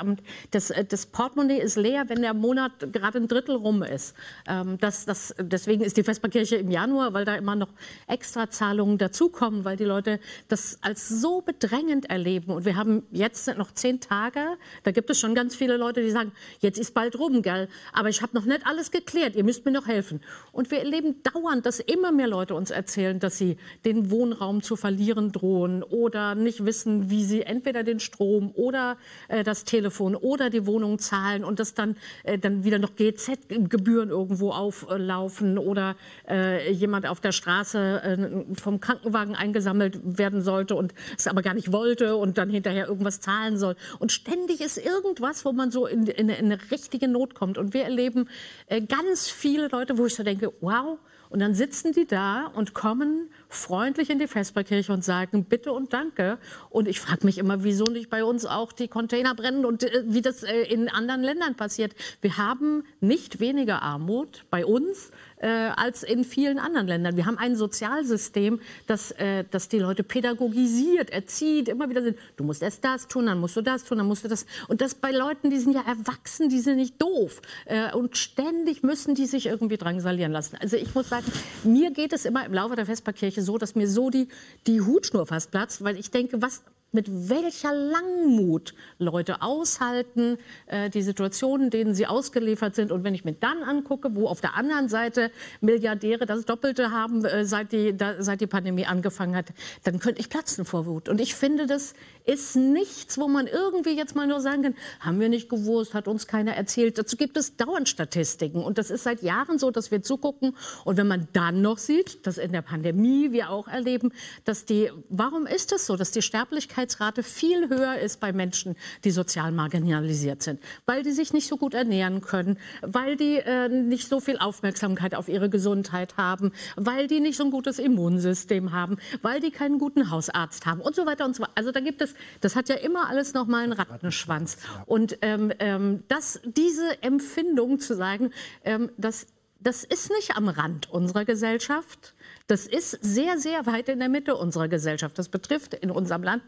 Das, 0.51 0.69
äh, 0.69 0.85
das 0.85 1.07
Portemonnaie 1.07 1.59
ist 1.59 1.75
leer, 1.75 2.05
wenn 2.07 2.21
der 2.21 2.33
Monat 2.33 2.71
gerade 2.93 3.17
ein 3.17 3.27
Drittel 3.27 3.55
rum 3.55 3.83
ist. 3.83 4.15
Ähm, 4.47 4.77
das, 4.79 5.05
das, 5.05 5.33
deswegen 5.39 5.81
ist 5.81 5.97
die 5.97 6.03
Vesperkirche 6.03 6.57
im 6.57 6.69
Januar, 6.69 7.13
weil 7.13 7.25
da 7.25 7.35
immer 7.35 7.55
noch 7.55 7.69
Extrazahlungen 8.07 8.97
dazukommen, 8.97 9.65
weil 9.65 9.77
die 9.77 9.83
Leute 9.83 10.19
das 10.47 10.77
als 10.81 11.09
so 11.09 11.41
bedrängend 11.41 12.09
erleben. 12.09 12.51
Und 12.51 12.65
wir 12.65 12.75
haben 12.75 13.03
jetzt 13.11 13.47
noch 13.57 13.71
zehn 13.71 13.99
Tage. 13.99 14.41
Da 14.83 14.91
gibt 14.91 15.09
es 15.09 15.19
schon 15.19 15.33
ganz 15.33 15.55
viele 15.55 15.75
Leute, 15.75 16.01
die 16.01 16.11
sagen, 16.11 16.31
jetzt 16.59 16.77
ist 16.77 16.93
bald 16.93 17.17
rum, 17.17 17.41
gell? 17.41 17.67
Aber 17.93 18.09
ich 18.09 18.21
habe 18.21 18.35
noch 18.35 18.45
nicht 18.45 18.65
alles 18.65 18.91
geklärt. 18.91 19.35
Ihr 19.35 19.43
müsst 19.43 19.65
mir 19.65 19.71
noch 19.71 19.87
helfen. 19.87 20.21
Und 20.51 20.69
wir 20.69 20.79
erleben 20.79 21.15
dauernd, 21.23 21.65
dass 21.65 21.79
immer 21.79 22.11
mehr 22.11 22.27
Leute 22.27 22.53
uns 22.53 22.69
erzählen, 22.69 23.19
dass 23.19 23.39
sie 23.39 23.57
den 23.85 24.11
Wohnraum 24.11 24.61
zu 24.61 24.75
verlieren 24.75 25.31
drohen 25.31 25.81
oder 25.81 26.35
nicht 26.35 26.63
wissen, 26.63 27.09
wie 27.09 27.25
sie 27.25 27.41
entweder 27.41 27.70
entweder 27.71 27.83
den 27.83 27.99
Strom 27.99 28.51
oder 28.55 28.97
äh, 29.29 29.43
das 29.43 29.63
Telefon 29.63 30.15
oder 30.15 30.49
die 30.49 30.65
Wohnung 30.65 30.99
zahlen 30.99 31.43
und 31.45 31.59
das 31.59 31.73
dann, 31.73 31.95
äh, 32.23 32.37
dann 32.37 32.65
wieder 32.65 32.79
noch 32.79 32.95
GZ-Gebühren 32.95 34.09
irgendwo 34.09 34.51
auflaufen 34.51 35.57
oder 35.57 35.95
äh, 36.27 36.71
jemand 36.71 37.07
auf 37.07 37.21
der 37.21 37.31
Straße 37.31 38.01
äh, 38.03 38.55
vom 38.55 38.81
Krankenwagen 38.81 39.35
eingesammelt 39.35 39.99
werden 40.03 40.41
sollte 40.41 40.75
und 40.75 40.93
es 41.17 41.27
aber 41.27 41.41
gar 41.41 41.53
nicht 41.53 41.71
wollte 41.71 42.17
und 42.17 42.37
dann 42.37 42.49
hinterher 42.49 42.87
irgendwas 42.87 43.21
zahlen 43.21 43.57
soll. 43.57 43.75
Und 43.99 44.11
ständig 44.11 44.59
ist 44.59 44.77
irgendwas, 44.77 45.45
wo 45.45 45.53
man 45.53 45.71
so 45.71 45.85
in, 45.87 46.07
in, 46.07 46.27
in 46.27 46.45
eine 46.45 46.59
richtige 46.71 47.07
Not 47.07 47.35
kommt. 47.35 47.57
Und 47.57 47.73
wir 47.73 47.83
erleben 47.83 48.27
äh, 48.67 48.81
ganz 48.81 49.29
viele 49.29 49.69
Leute, 49.69 49.97
wo 49.97 50.05
ich 50.05 50.15
so 50.15 50.23
denke, 50.23 50.51
wow, 50.59 50.97
und 51.31 51.39
dann 51.39 51.55
sitzen 51.55 51.93
die 51.93 52.05
da 52.05 52.47
und 52.47 52.73
kommen 52.73 53.29
freundlich 53.47 54.09
in 54.09 54.19
die 54.19 54.27
Vesperkirche 54.27 54.91
und 54.91 55.01
sagen 55.01 55.45
Bitte 55.45 55.71
und 55.71 55.93
Danke. 55.93 56.37
Und 56.69 56.89
ich 56.89 56.99
frage 56.99 57.25
mich 57.25 57.37
immer, 57.37 57.63
wieso 57.63 57.85
nicht 57.85 58.09
bei 58.09 58.25
uns 58.25 58.45
auch 58.45 58.73
die 58.73 58.89
Container 58.89 59.33
brennen 59.33 59.63
und 59.63 59.83
äh, 59.83 60.03
wie 60.05 60.21
das 60.21 60.43
äh, 60.43 60.63
in 60.63 60.89
anderen 60.89 61.23
Ländern 61.23 61.55
passiert. 61.55 61.95
Wir 62.19 62.35
haben 62.35 62.83
nicht 62.99 63.39
weniger 63.39 63.81
Armut 63.81 64.43
bei 64.49 64.65
uns 64.65 65.11
äh, 65.41 65.47
als 65.75 66.03
in 66.03 66.23
vielen 66.23 66.59
anderen 66.59 66.87
Ländern. 66.87 67.17
Wir 67.17 67.25
haben 67.25 67.37
ein 67.37 67.55
Sozialsystem, 67.55 68.59
das, 68.87 69.11
äh, 69.11 69.43
das 69.49 69.69
die 69.69 69.79
Leute 69.79 70.03
pädagogisiert, 70.03 71.09
erzieht, 71.09 71.67
immer 71.67 71.89
wieder 71.89 72.03
sind, 72.03 72.17
du 72.37 72.43
musst 72.43 72.61
erst 72.61 72.85
das 72.85 73.07
tun, 73.07 73.25
dann 73.25 73.39
musst 73.39 73.55
du 73.55 73.61
das 73.61 73.83
tun, 73.83 73.97
dann 73.97 74.07
musst 74.07 74.23
du 74.23 74.27
das. 74.27 74.45
Und 74.67 74.81
das 74.81 74.95
bei 74.95 75.11
Leuten, 75.11 75.49
die 75.49 75.59
sind 75.59 75.73
ja 75.73 75.81
erwachsen, 75.81 76.49
die 76.49 76.59
sind 76.59 76.77
nicht 76.77 77.01
doof. 77.01 77.41
Äh, 77.65 77.93
und 77.93 78.17
ständig 78.17 78.83
müssen 78.83 79.15
die 79.15 79.25
sich 79.25 79.47
irgendwie 79.47 79.77
drangsalieren 79.77 80.31
lassen. 80.31 80.57
Also 80.61 80.77
ich 80.77 80.93
muss 80.93 81.09
sagen, 81.09 81.25
mir 81.63 81.91
geht 81.91 82.13
es 82.13 82.25
immer 82.25 82.45
im 82.45 82.53
Laufe 82.53 82.75
der 82.75 82.85
Vesperkirche 82.85 83.41
so, 83.41 83.57
dass 83.57 83.75
mir 83.75 83.87
so 83.87 84.09
die, 84.09 84.27
die 84.67 84.81
Hutschnur 84.81 85.25
fast 85.25 85.51
platzt, 85.51 85.83
weil 85.83 85.97
ich 85.97 86.11
denke, 86.11 86.41
was, 86.41 86.61
mit 86.91 87.29
welcher 87.29 87.73
Langmut 87.73 88.73
Leute 88.99 89.41
aushalten, 89.41 90.37
äh, 90.67 90.89
die 90.89 91.01
Situationen, 91.01 91.69
denen 91.69 91.95
sie 91.95 92.07
ausgeliefert 92.07 92.75
sind. 92.75 92.91
Und 92.91 93.03
wenn 93.03 93.13
ich 93.13 93.23
mir 93.23 93.33
dann 93.33 93.63
angucke, 93.63 94.15
wo 94.15 94.27
auf 94.27 94.41
der 94.41 94.55
anderen 94.55 94.89
Seite 94.89 95.31
Milliardäre 95.61 96.25
das 96.25 96.45
Doppelte 96.45 96.91
haben, 96.91 97.23
äh, 97.23 97.45
seit, 97.45 97.71
die, 97.71 97.95
da, 97.95 98.21
seit 98.21 98.41
die 98.41 98.47
Pandemie 98.47 98.85
angefangen 98.85 99.35
hat, 99.35 99.47
dann 99.83 99.99
könnte 99.99 100.19
ich 100.19 100.29
platzen 100.29 100.65
vor 100.65 100.85
Wut. 100.85 101.07
Und 101.07 101.21
ich 101.21 101.35
finde, 101.35 101.65
das 101.65 101.93
ist 102.25 102.55
nichts, 102.55 103.17
wo 103.17 103.27
man 103.27 103.47
irgendwie 103.47 103.95
jetzt 103.95 104.15
mal 104.15 104.27
nur 104.27 104.41
sagen 104.41 104.63
kann, 104.63 104.75
haben 104.99 105.19
wir 105.19 105.29
nicht 105.29 105.49
gewusst, 105.49 105.93
hat 105.93 106.07
uns 106.07 106.27
keiner 106.27 106.53
erzählt. 106.53 106.97
Dazu 106.97 107.15
gibt 107.15 107.37
es 107.37 107.55
dauernd 107.55 107.87
Statistiken. 107.87 108.63
Und 108.63 108.77
das 108.77 108.89
ist 108.89 109.03
seit 109.03 109.23
Jahren 109.23 109.59
so, 109.59 109.71
dass 109.71 109.91
wir 109.91 110.03
zugucken. 110.03 110.55
Und 110.83 110.97
wenn 110.97 111.07
man 111.07 111.27
dann 111.33 111.61
noch 111.61 111.77
sieht, 111.77 112.25
dass 112.27 112.37
in 112.37 112.51
der 112.51 112.61
Pandemie 112.61 113.31
wir 113.31 113.49
auch 113.49 113.67
erleben, 113.67 114.11
dass 114.45 114.65
die, 114.65 114.91
warum 115.09 115.45
ist 115.45 115.71
es 115.71 115.85
so, 115.85 115.95
dass 115.95 116.11
die 116.11 116.21
Sterblichkeit 116.21 116.80
Arbeitslosigkeitsrate 116.81 117.23
viel 117.23 117.69
höher 117.69 117.99
ist 117.99 118.19
bei 118.19 118.33
Menschen, 118.33 118.75
die 119.03 119.11
sozial 119.11 119.51
marginalisiert 119.51 120.41
sind, 120.43 120.59
weil 120.85 121.03
die 121.03 121.11
sich 121.11 121.33
nicht 121.33 121.47
so 121.47 121.57
gut 121.57 121.73
ernähren 121.73 122.21
können, 122.21 122.57
weil 122.81 123.15
die 123.15 123.37
äh, 123.37 123.69
nicht 123.69 124.07
so 124.07 124.19
viel 124.19 124.37
Aufmerksamkeit 124.37 125.15
auf 125.15 125.29
ihre 125.29 125.49
Gesundheit 125.49 126.17
haben, 126.17 126.51
weil 126.75 127.07
die 127.07 127.19
nicht 127.19 127.37
so 127.37 127.43
ein 127.43 127.51
gutes 127.51 127.79
Immunsystem 127.79 128.71
haben, 128.71 128.97
weil 129.21 129.39
die 129.39 129.51
keinen 129.51 129.79
guten 129.79 130.09
Hausarzt 130.09 130.65
haben 130.65 130.81
und 130.81 130.95
so 130.95 131.05
weiter 131.05 131.25
und 131.25 131.35
so 131.35 131.43
weiter. 131.43 131.53
Also 131.55 131.71
da 131.71 131.79
gibt 131.79 132.01
es, 132.01 132.13
das 132.41 132.55
hat 132.55 132.69
ja 132.69 132.75
immer 132.75 133.09
alles 133.09 133.33
noch 133.33 133.47
mal 133.47 133.63
einen 133.63 133.73
Rattenschwanz. 133.73 134.57
Und 134.85 135.17
ähm, 135.21 135.51
ähm, 135.59 136.03
das, 136.07 136.39
diese 136.43 137.01
Empfindung 137.03 137.79
zu 137.79 137.95
sagen, 137.95 138.31
ähm, 138.63 138.89
dass 138.97 139.27
das 139.63 139.83
ist 139.83 140.09
nicht 140.09 140.35
am 140.35 140.49
Rand 140.49 140.89
unserer 140.89 141.23
Gesellschaft. 141.23 142.15
Das 142.51 142.67
ist 142.67 142.97
sehr, 143.01 143.37
sehr 143.37 143.65
weit 143.65 143.87
in 143.87 143.99
der 143.99 144.09
Mitte 144.09 144.35
unserer 144.35 144.67
Gesellschaft. 144.67 145.17
Das 145.17 145.29
betrifft 145.29 145.73
in 145.73 145.89
unserem 145.89 146.21
Land 146.21 146.43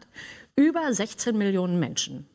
über 0.54 0.92
16 0.92 1.34
Millionen 1.34 1.80
Menschen. 1.80 2.26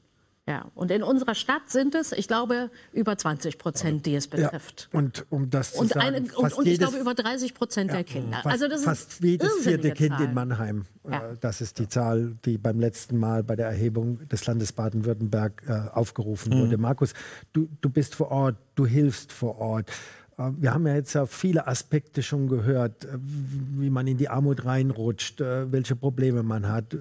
Ja, 0.47 0.71
und 0.73 0.89
in 0.89 1.03
unserer 1.03 1.35
Stadt 1.35 1.69
sind 1.69 1.93
es, 1.93 2.11
ich 2.11 2.27
glaube, 2.27 2.71
über 2.93 3.15
20 3.15 3.59
Prozent, 3.59 4.07
die 4.07 4.15
es 4.15 4.27
betrifft. 4.27 4.89
Ja, 4.91 4.97
und 4.97 5.23
um 5.29 5.51
das 5.51 5.73
zu 5.73 5.81
und, 5.81 5.89
sagen, 5.89 6.01
eine, 6.01 6.21
und, 6.35 6.53
und 6.53 6.65
ich 6.65 6.79
glaube 6.79 6.97
über 6.97 7.13
30 7.13 7.53
Prozent 7.53 7.91
ja, 7.91 7.97
der 7.97 8.05
Kinder. 8.05 8.39
Fast, 8.41 8.47
also 8.47 8.67
das 8.67 8.83
fast 8.83 9.23
jedes 9.23 9.53
vierte 9.57 9.91
Kind 9.91 10.15
Zahlen. 10.15 10.29
in 10.29 10.33
Mannheim. 10.33 10.85
Ja. 11.07 11.33
Äh, 11.33 11.37
das 11.39 11.61
ist 11.61 11.77
die 11.77 11.87
Zahl, 11.87 12.37
die 12.45 12.57
beim 12.57 12.79
letzten 12.79 13.17
Mal 13.19 13.43
bei 13.43 13.55
der 13.55 13.67
Erhebung 13.67 14.27
des 14.29 14.47
Landes 14.47 14.73
Baden-Württemberg 14.73 15.61
äh, 15.67 15.95
aufgerufen 15.95 16.57
mhm. 16.57 16.61
wurde. 16.63 16.79
Markus, 16.79 17.13
du, 17.53 17.69
du 17.81 17.89
bist 17.91 18.15
vor 18.15 18.31
Ort, 18.31 18.55
du 18.73 18.87
hilfst 18.87 19.31
vor 19.31 19.59
Ort. 19.59 19.91
Äh, 20.39 20.51
wir 20.57 20.73
haben 20.73 20.87
ja 20.87 20.95
jetzt 20.95 21.13
ja 21.13 21.25
viele 21.25 21.67
Aspekte 21.67 22.23
schon 22.23 22.47
gehört, 22.47 23.05
äh, 23.05 23.17
wie 23.21 23.89
man 23.89 24.07
in 24.07 24.17
die 24.17 24.29
Armut 24.29 24.65
reinrutscht, 24.65 25.41
äh, 25.41 25.71
welche 25.71 25.95
Probleme 25.95 26.43
man 26.43 26.67
hat. 26.67 26.95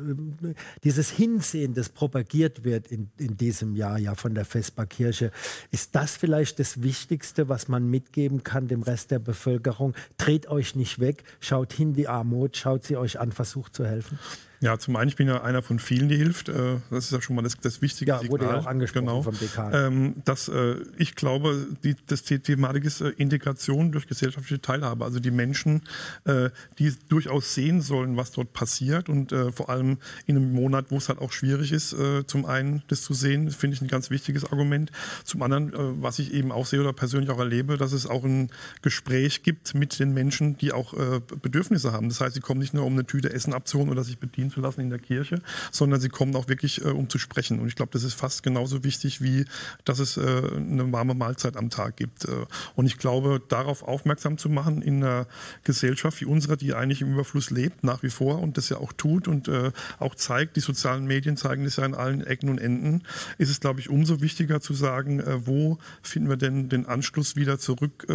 Dieses 0.84 1.10
Hinsehen, 1.10 1.74
das 1.74 1.88
propagiert 1.88 2.64
wird 2.64 2.88
in, 2.88 3.10
in 3.18 3.36
diesem 3.36 3.76
Jahr 3.76 3.98
ja 3.98 4.14
von 4.14 4.34
der 4.34 4.44
Vesperkirche, 4.44 5.30
ist 5.70 5.94
das 5.94 6.16
vielleicht 6.16 6.58
das 6.58 6.82
Wichtigste, 6.82 7.48
was 7.48 7.68
man 7.68 7.88
mitgeben 7.88 8.42
kann 8.42 8.68
dem 8.68 8.82
Rest 8.82 9.10
der 9.10 9.20
Bevölkerung? 9.20 9.94
Dreht 10.16 10.48
euch 10.48 10.74
nicht 10.74 10.98
weg, 10.98 11.24
schaut 11.40 11.72
hin 11.72 11.94
die 11.94 12.08
Armut, 12.08 12.56
schaut 12.56 12.84
sie 12.84 12.96
euch 12.96 13.20
an, 13.20 13.32
versucht 13.32 13.74
zu 13.74 13.86
helfen. 13.86 14.18
Ja, 14.60 14.76
zum 14.78 14.96
einen, 14.96 15.08
ich 15.08 15.16
bin 15.16 15.28
ja 15.28 15.42
einer 15.42 15.62
von 15.62 15.78
vielen, 15.78 16.08
die 16.08 16.16
hilft. 16.16 16.48
Äh, 16.48 16.76
das 16.90 17.04
ist 17.04 17.12
ja 17.12 17.20
schon 17.20 17.36
mal 17.36 17.42
das, 17.42 17.56
das 17.60 17.80
wichtige 17.80 18.10
ja, 18.10 18.18
Signal. 18.18 18.30
wurde 18.30 18.44
ja 18.46 18.58
auch 18.58 18.66
angesprochen 18.66 19.06
genau. 19.06 19.22
vom 19.22 19.38
Dekan. 19.38 19.72
Ähm, 19.72 20.14
dass, 20.24 20.48
äh, 20.48 20.76
ich 20.96 21.14
glaube, 21.14 21.66
die, 21.84 21.94
das, 22.06 22.24
die 22.24 22.40
Thematik 22.40 22.84
ist 22.84 23.00
äh, 23.00 23.10
Integration 23.10 23.92
durch 23.92 24.08
gesellschaftliche 24.08 24.60
Teilhabe. 24.60 25.04
Also 25.04 25.20
die 25.20 25.30
Menschen, 25.30 25.82
äh, 26.24 26.50
die 26.78 26.92
durchaus 27.08 27.54
sehen 27.54 27.82
sollen, 27.82 28.16
was 28.16 28.32
dort 28.32 28.52
passiert 28.52 29.08
und 29.08 29.32
vor 29.52 29.68
allem 29.68 29.98
in 30.26 30.36
einem 30.36 30.52
Monat, 30.52 30.86
wo 30.90 30.96
es 30.96 31.08
halt 31.08 31.18
auch 31.18 31.32
schwierig 31.32 31.72
ist, 31.72 31.94
zum 32.26 32.46
einen 32.46 32.82
das 32.88 33.02
zu 33.02 33.14
sehen, 33.14 33.50
finde 33.50 33.74
ich 33.74 33.82
ein 33.82 33.88
ganz 33.88 34.10
wichtiges 34.10 34.44
Argument. 34.44 34.90
Zum 35.24 35.42
anderen, 35.42 35.72
was 36.02 36.18
ich 36.18 36.32
eben 36.32 36.50
auch 36.50 36.66
sehe 36.66 36.80
oder 36.80 36.92
persönlich 36.92 37.30
auch 37.30 37.38
erlebe, 37.38 37.76
dass 37.76 37.92
es 37.92 38.06
auch 38.06 38.24
ein 38.24 38.50
Gespräch 38.82 39.42
gibt 39.42 39.74
mit 39.74 39.98
den 39.98 40.12
Menschen, 40.14 40.56
die 40.58 40.72
auch 40.72 40.94
Bedürfnisse 41.42 41.92
haben. 41.92 42.08
Das 42.08 42.20
heißt, 42.20 42.34
sie 42.34 42.40
kommen 42.40 42.60
nicht 42.60 42.74
nur 42.74 42.84
um 42.84 42.94
eine 42.94 43.04
Tüte 43.04 43.32
Essen 43.32 43.52
abzuholen 43.52 43.90
oder 43.90 44.04
sich 44.04 44.18
bedienen 44.18 44.47
zu 44.50 44.60
lassen 44.60 44.80
in 44.80 44.90
der 44.90 44.98
Kirche, 44.98 45.40
sondern 45.70 46.00
sie 46.00 46.08
kommen 46.08 46.34
auch 46.36 46.48
wirklich, 46.48 46.84
äh, 46.84 46.88
um 46.88 47.08
zu 47.08 47.18
sprechen. 47.18 47.60
Und 47.60 47.68
ich 47.68 47.76
glaube, 47.76 47.90
das 47.92 48.02
ist 48.02 48.14
fast 48.14 48.42
genauso 48.42 48.84
wichtig, 48.84 49.22
wie 49.22 49.44
dass 49.84 49.98
es 49.98 50.16
äh, 50.16 50.20
eine 50.20 50.90
warme 50.92 51.14
Mahlzeit 51.14 51.56
am 51.56 51.70
Tag 51.70 51.96
gibt. 51.96 52.24
Äh, 52.24 52.46
und 52.74 52.86
ich 52.86 52.98
glaube, 52.98 53.40
darauf 53.48 53.82
aufmerksam 53.82 54.38
zu 54.38 54.48
machen 54.48 54.82
in 54.82 55.02
einer 55.02 55.26
Gesellschaft 55.64 56.20
wie 56.20 56.24
unserer, 56.24 56.56
die 56.56 56.74
eigentlich 56.74 57.00
im 57.00 57.12
Überfluss 57.12 57.50
lebt, 57.50 57.84
nach 57.84 58.02
wie 58.02 58.10
vor 58.10 58.40
und 58.40 58.56
das 58.56 58.68
ja 58.68 58.78
auch 58.78 58.92
tut 58.92 59.28
und 59.28 59.48
äh, 59.48 59.72
auch 59.98 60.14
zeigt, 60.14 60.56
die 60.56 60.60
sozialen 60.60 61.06
Medien 61.06 61.36
zeigen 61.36 61.64
das 61.64 61.76
ja 61.76 61.84
in 61.84 61.94
allen 61.94 62.24
Ecken 62.26 62.48
und 62.48 62.58
Enden, 62.58 63.02
ist 63.38 63.50
es, 63.50 63.60
glaube 63.60 63.80
ich, 63.80 63.88
umso 63.88 64.20
wichtiger 64.20 64.60
zu 64.60 64.74
sagen, 64.74 65.20
äh, 65.20 65.46
wo 65.46 65.78
finden 66.02 66.28
wir 66.28 66.36
denn 66.36 66.68
den 66.68 66.86
Anschluss 66.86 67.36
wieder 67.36 67.58
zurück 67.58 68.06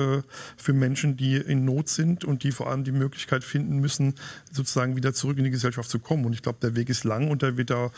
für 0.58 0.74
Menschen, 0.74 1.18
die 1.18 1.36
in 1.36 1.66
Not 1.66 1.90
sind 1.90 2.26
und 2.26 2.44
die 2.44 2.52
vor 2.52 2.70
allem 2.70 2.84
die 2.84 2.92
Möglichkeit 2.92 3.44
finden 3.44 3.80
müssen, 3.80 4.16
sozusagen 4.52 4.96
wieder 4.96 5.14
zurück 5.14 5.38
in 5.38 5.44
die 5.44 5.50
Gesellschaft 5.50 5.90
zu 5.90 6.00
kommen. 6.00 6.23
Und 6.26 6.34
ich 6.34 6.42
glaube, 6.42 6.60
der 6.62 6.76
Weg 6.76 6.90
ist 6.90 7.04
lang 7.04 7.30
und 7.30 7.42
der 7.42 7.58
wird 7.58 7.70
da 7.70 7.92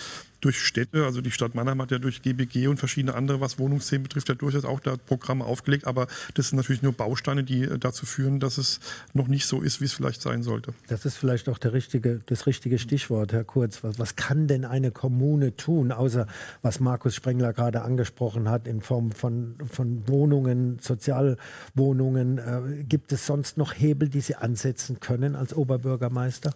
durch 0.45 0.61
Städte, 0.61 1.05
also 1.05 1.21
die 1.21 1.31
Stadt 1.31 1.55
Mannheim 1.55 1.81
hat 1.81 1.89
ja 1.89 1.97
durch 1.97 2.21
GBG 2.21 2.67
und 2.67 2.77
verschiedene 2.77 3.15
andere, 3.15 3.41
was 3.41 3.57
Wohnungsthemen 3.57 4.03
betrifft, 4.03 4.29
ja 4.29 4.35
durchaus 4.35 4.63
auch 4.63 4.79
da 4.79 4.95
Programme 4.95 5.43
aufgelegt. 5.43 5.87
Aber 5.87 6.05
das 6.35 6.49
sind 6.49 6.57
natürlich 6.57 6.83
nur 6.83 6.93
Bausteine, 6.93 7.43
die 7.43 7.63
äh, 7.63 7.79
dazu 7.79 8.05
führen, 8.05 8.39
dass 8.39 8.59
es 8.59 8.79
noch 9.13 9.27
nicht 9.27 9.47
so 9.47 9.61
ist, 9.61 9.81
wie 9.81 9.85
es 9.85 9.93
vielleicht 9.93 10.21
sein 10.21 10.43
sollte. 10.43 10.73
Das 10.87 11.03
ist 11.05 11.17
vielleicht 11.17 11.49
auch 11.49 11.57
der 11.57 11.73
richtige, 11.73 12.21
das 12.27 12.45
richtige 12.45 12.77
Stichwort, 12.77 13.33
Herr 13.33 13.43
Kurz. 13.43 13.83
Was, 13.83 13.97
was 13.97 14.15
kann 14.15 14.47
denn 14.47 14.65
eine 14.65 14.91
Kommune 14.91 15.55
tun, 15.55 15.91
außer 15.91 16.27
was 16.61 16.79
Markus 16.79 17.15
Sprengler 17.15 17.51
gerade 17.51 17.81
angesprochen 17.81 18.47
hat, 18.47 18.67
in 18.67 18.81
Form 18.81 19.11
von, 19.11 19.55
von 19.71 20.07
Wohnungen, 20.07 20.77
Sozialwohnungen? 20.79 22.37
Äh, 22.37 22.83
gibt 22.83 23.11
es 23.11 23.25
sonst 23.25 23.57
noch 23.57 23.73
Hebel, 23.73 24.09
die 24.09 24.21
Sie 24.21 24.35
ansetzen 24.35 24.99
können 24.99 25.35
als 25.35 25.55
Oberbürgermeister? 25.55 26.51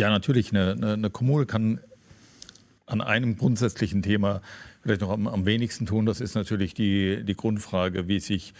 Ja, 0.00 0.08
natürlich. 0.08 0.50
Eine, 0.50 0.72
eine, 0.72 0.92
eine 0.94 1.10
Kommune 1.10 1.44
kann 1.44 1.78
an 2.86 3.02
einem 3.02 3.36
grundsätzlichen 3.36 4.00
Thema 4.00 4.40
vielleicht 4.82 5.02
noch 5.02 5.10
am, 5.10 5.26
am, 5.28 5.44
wenigsten 5.44 5.84
tun. 5.84 6.06
Das 6.06 6.22
ist 6.22 6.34
natürlich 6.34 6.72
die, 6.72 7.22
die 7.22 7.36
Grundfrage, 7.36 8.08
wie 8.08 8.18
sich 8.18 8.54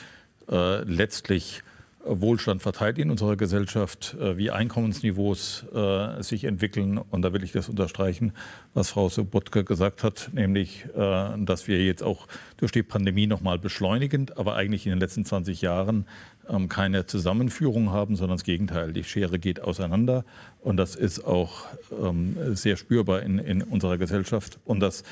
äh, 0.50 0.82
letztlich 0.82 1.62
Wohlstand 2.04 2.60
verteilt 2.60 2.98
in 2.98 3.10
unserer 3.10 3.36
Gesellschaft, 3.36 4.16
äh, 4.20 4.36
wie 4.36 4.50
Einkommensniveaus 4.50 5.64
äh, 5.74 6.22
sich 6.22 6.44
entwickeln. 6.44 6.98
Und 6.98 7.22
da 7.22 7.32
will 7.32 7.42
ich 7.42 7.52
das 7.52 7.70
unterstreichen, 7.70 8.32
was 8.74 8.90
Frau 8.90 9.08
Sobotke 9.08 9.64
gesagt 9.64 10.04
hat, 10.04 10.28
nämlich, 10.34 10.84
äh, 10.94 11.28
dass 11.38 11.68
wir 11.68 11.82
jetzt 11.82 12.02
auch 12.02 12.28
durch 12.58 12.72
die 12.72 12.82
Pandemie 12.82 13.26
nochmal 13.26 13.58
beschleunigend, 13.58 14.36
aber 14.36 14.56
eigentlich 14.56 14.84
in 14.84 14.90
den 14.90 15.00
letzten 15.00 15.24
20 15.24 15.62
Jahren 15.62 16.04
ähm, 16.50 16.68
keine 16.68 17.06
Zusammenführung 17.06 17.90
haben, 17.90 18.16
sondern 18.16 18.36
das 18.36 18.44
Gegenteil. 18.44 18.92
Die 18.92 19.04
Schere 19.04 19.38
geht 19.38 19.60
auseinander 19.60 20.24
und 20.62 20.76
das 20.76 20.96
ist 20.96 21.24
auch 21.24 21.66
ähm, 22.02 22.36
sehr 22.54 22.76
spürbar 22.76 23.22
in, 23.22 23.38
in 23.38 23.62
unserer 23.62 23.98
Gesellschaft. 23.98 24.58
Und 24.64 24.80
das 24.80 25.04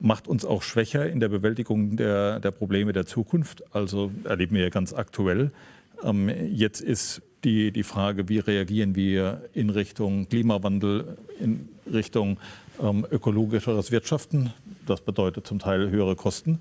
macht 0.00 0.28
uns 0.28 0.44
auch 0.44 0.62
schwächer 0.62 1.08
in 1.08 1.20
der 1.20 1.28
Bewältigung 1.28 1.96
der, 1.96 2.40
der 2.40 2.50
Probleme 2.50 2.92
der 2.92 3.06
Zukunft. 3.06 3.62
Also 3.74 4.10
erleben 4.24 4.56
wir 4.56 4.62
ja 4.62 4.68
ganz 4.70 4.92
aktuell. 4.92 5.50
Ähm, 6.02 6.28
jetzt 6.52 6.80
ist 6.80 7.22
die, 7.44 7.70
die 7.72 7.82
Frage, 7.82 8.28
wie 8.28 8.38
reagieren 8.38 8.96
wir 8.96 9.42
in 9.52 9.70
Richtung 9.70 10.28
Klimawandel, 10.28 11.16
in 11.38 11.68
Richtung 11.90 12.38
ähm, 12.82 13.06
ökologischeres 13.10 13.92
Wirtschaften. 13.92 14.52
Das 14.86 15.00
bedeutet 15.02 15.46
zum 15.46 15.58
Teil 15.58 15.90
höhere 15.90 16.16
Kosten. 16.16 16.60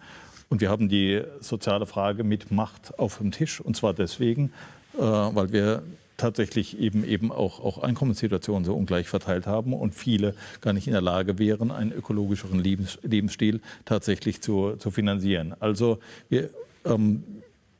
Und 0.53 0.61
wir 0.61 0.69
haben 0.69 0.87
die 0.87 1.19
soziale 1.39 1.87
Frage 1.87 2.23
mit 2.23 2.51
Macht 2.51 2.99
auf 2.99 3.17
dem 3.17 3.31
Tisch. 3.31 3.59
Und 3.59 3.75
zwar 3.75 3.95
deswegen, 3.95 4.53
äh, 4.95 4.99
weil 4.99 5.51
wir 5.51 5.81
tatsächlich 6.15 6.77
eben, 6.79 7.03
eben 7.03 7.31
auch, 7.31 7.59
auch 7.59 7.79
Einkommenssituationen 7.79 8.63
so 8.63 8.75
ungleich 8.75 9.07
verteilt 9.07 9.47
haben 9.47 9.73
und 9.73 9.95
viele 9.95 10.35
gar 10.61 10.73
nicht 10.73 10.85
in 10.85 10.93
der 10.93 11.01
Lage 11.01 11.39
wären, 11.39 11.71
einen 11.71 11.91
ökologischeren 11.91 12.59
Lebens, 12.59 12.99
Lebensstil 13.01 13.61
tatsächlich 13.85 14.43
zu, 14.43 14.75
zu 14.75 14.91
finanzieren. 14.91 15.55
Also 15.59 15.97
wir, 16.29 16.51
ähm, 16.85 17.23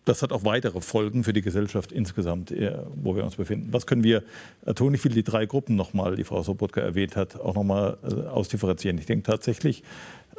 das 0.06 0.24
hat 0.24 0.32
auch 0.32 0.44
weitere 0.44 0.82
Folgen 0.82 1.24
für 1.24 1.34
die 1.34 1.44
Gesellschaft 1.44 1.92
insgesamt, 1.92 2.50
äh, 2.50 2.80
wo 2.96 3.16
wir 3.16 3.24
uns 3.24 3.36
befinden. 3.36 3.72
Was 3.72 3.86
können 3.86 4.04
wir 4.04 4.24
äh, 4.66 4.74
tun? 4.74 4.96
Ich 4.96 5.04
will 5.04 5.12
die 5.12 5.22
drei 5.22 5.46
Gruppen 5.46 5.76
nochmal, 5.76 6.16
die 6.16 6.24
Frau 6.24 6.42
Sobotka 6.42 6.82
erwähnt 6.82 7.16
hat, 7.16 7.40
auch 7.40 7.54
nochmal 7.54 7.98
äh, 8.02 8.28
ausdifferenzieren. 8.28 8.98
Ich 8.98 9.06
denke 9.06 9.28
tatsächlich, 9.28 9.84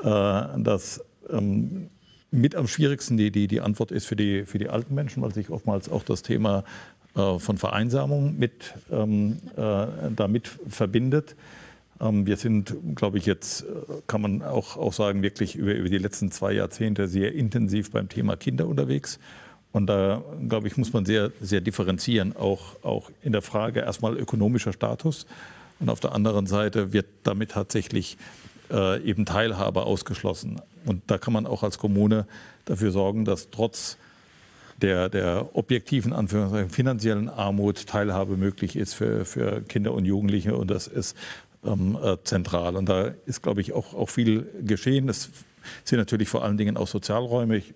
dass 0.03 1.01
ähm, 1.31 1.89
mit 2.35 2.57
am 2.57 2.67
schwierigsten 2.67 3.17
die, 3.17 3.31
die, 3.31 3.47
die 3.47 3.61
Antwort 3.61 3.91
ist 3.91 4.07
für 4.07 4.17
die, 4.17 4.45
für 4.45 4.59
die 4.59 4.69
alten 4.69 4.95
Menschen, 4.95 5.23
weil 5.23 5.33
sich 5.33 5.51
oftmals 5.51 5.89
auch 5.89 6.03
das 6.03 6.23
Thema 6.23 6.65
äh, 7.15 7.39
von 7.39 7.59
Vereinsamung 7.59 8.39
mit, 8.39 8.75
ähm, 8.91 9.39
äh, 9.57 9.87
damit 10.15 10.49
verbindet. 10.69 11.37
Ähm, 12.01 12.27
wir 12.27 12.37
sind, 12.37 12.75
glaube 12.97 13.19
ich, 13.19 13.27
jetzt 13.27 13.63
äh, 13.63 13.65
kann 14.07 14.21
man 14.21 14.43
auch, 14.43 14.77
auch 14.77 14.93
sagen, 14.93 15.23
wirklich 15.23 15.55
über, 15.55 15.75
über 15.75 15.89
die 15.89 15.99
letzten 15.99 16.33
zwei 16.33 16.53
Jahrzehnte 16.53 17.07
sehr 17.07 17.33
intensiv 17.33 17.93
beim 17.93 18.09
Thema 18.09 18.37
Kinder 18.37 18.67
unterwegs. 18.67 19.21
Und 19.71 19.87
da, 19.87 20.23
glaube 20.49 20.69
ich, 20.69 20.77
muss 20.77 20.93
man 20.93 21.05
sehr, 21.05 21.33
sehr 21.41 21.61
differenzieren, 21.61 22.37
auch, 22.37 22.77
auch 22.83 23.11
in 23.23 23.33
der 23.33 23.43
Frage 23.43 23.81
erstmal 23.81 24.17
ökonomischer 24.17 24.73
Status. 24.73 25.27
Und 25.81 25.89
auf 25.89 26.01
der 26.01 26.13
anderen 26.13 26.47
Seite 26.47 26.93
wird 26.93 27.07
damit 27.25 27.53
tatsächlich 27.53 28.17
äh, 28.71 29.03
eben 29.03 29.25
Teilhabe 29.25 29.85
ausgeschlossen. 29.85 30.61
Und 30.87 31.03
da 31.07 31.19
kann 31.19 31.33
man 31.33 31.47
auch 31.47 31.63
als 31.63 31.79
Kommune 31.79 32.27
dafür 32.65 32.91
sorgen, 32.91 33.25
dass 33.25 33.51
trotz 33.51 33.97
der, 34.83 35.09
der 35.09 35.57
objektiven 35.57 36.13
Anführungszeichen 36.13 36.71
finanziellen 36.71 37.29
Armut 37.29 37.87
Teilhabe 37.87 38.37
möglich 38.37 38.77
ist 38.77 38.95
für, 38.95 39.25
für 39.25 39.63
Kinder 39.63 39.93
und 39.93 40.05
Jugendliche. 40.05 40.57
Und 40.57 40.71
das 40.71 40.87
ist 40.87 41.17
ähm, 41.65 41.97
äh, 42.03 42.17
zentral. 42.25 42.77
Und 42.77 42.89
da 42.89 43.13
ist, 43.27 43.43
glaube 43.43 43.61
ich, 43.61 43.73
auch, 43.73 43.95
auch 43.95 44.11
viel 44.11 44.47
geschehen. 44.63 45.09
Es 45.09 45.31
sind 45.85 45.99
natürlich 45.99 46.29
vor 46.29 46.45
allen 46.45 46.57
Dingen 46.57 46.77
auch 46.77 46.89
Sozialräume. 46.89 47.57
Ich 47.57 47.75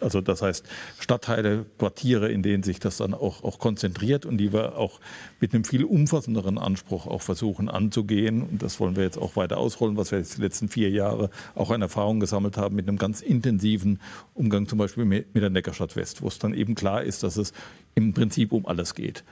Also 0.00 0.20
das 0.20 0.42
heißt 0.42 0.64
Stadtteile, 0.98 1.66
Quartiere, 1.78 2.30
in 2.30 2.42
denen 2.42 2.62
sich 2.62 2.80
das 2.80 2.96
dann 2.96 3.14
auch, 3.14 3.44
auch 3.44 3.58
konzentriert 3.58 4.26
und 4.26 4.38
die 4.38 4.52
wir 4.52 4.76
auch 4.76 5.00
mit 5.40 5.54
einem 5.54 5.64
viel 5.64 5.84
umfassenderen 5.84 6.58
Anspruch 6.58 7.06
auch 7.06 7.22
versuchen 7.22 7.68
anzugehen. 7.68 8.42
Und 8.42 8.62
das 8.62 8.80
wollen 8.80 8.96
wir 8.96 9.04
jetzt 9.04 9.18
auch 9.18 9.36
weiter 9.36 9.58
ausrollen, 9.58 9.96
was 9.96 10.10
wir 10.10 10.18
jetzt 10.18 10.38
die 10.38 10.42
letzten 10.42 10.68
vier 10.68 10.90
Jahre 10.90 11.30
auch 11.54 11.70
an 11.70 11.82
Erfahrung 11.82 12.20
gesammelt 12.20 12.56
haben 12.56 12.76
mit 12.76 12.88
einem 12.88 12.98
ganz 12.98 13.20
intensiven 13.20 14.00
Umgang 14.34 14.66
zum 14.66 14.78
Beispiel 14.78 15.04
mit, 15.04 15.26
der 15.34 15.50
Neckarstadt 15.50 15.96
West, 15.96 16.22
wo 16.22 16.28
es 16.28 16.38
dann 16.38 16.54
eben 16.54 16.74
klar 16.74 17.02
ist, 17.02 17.22
dass 17.22 17.36
es 17.36 17.52
im 17.94 18.12
Prinzip 18.12 18.52
um 18.52 18.66
alles 18.66 18.94
geht 18.94 19.24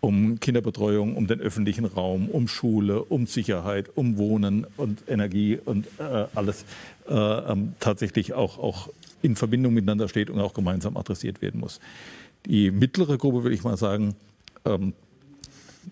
um 0.00 0.38
Kinderbetreuung, 0.38 1.16
um 1.16 1.26
den 1.26 1.40
öffentlichen 1.40 1.84
Raum, 1.84 2.28
um 2.28 2.48
Schule, 2.48 3.02
um 3.02 3.26
Sicherheit, 3.26 3.90
um 3.94 4.18
Wohnen 4.18 4.66
und 4.76 5.02
Energie 5.08 5.58
und 5.64 5.86
äh, 5.98 6.26
alles 6.34 6.64
äh, 7.08 7.14
ähm, 7.14 7.72
tatsächlich 7.80 8.34
auch, 8.34 8.58
auch 8.58 8.88
in 9.26 9.36
Verbindung 9.36 9.74
miteinander 9.74 10.08
steht 10.08 10.30
und 10.30 10.40
auch 10.40 10.54
gemeinsam 10.54 10.96
adressiert 10.96 11.42
werden 11.42 11.60
muss. 11.60 11.80
Die 12.46 12.70
mittlere 12.70 13.18
Gruppe, 13.18 13.42
würde 13.42 13.54
ich 13.54 13.64
mal 13.64 13.76
sagen, 13.76 14.14
ähm, 14.64 14.94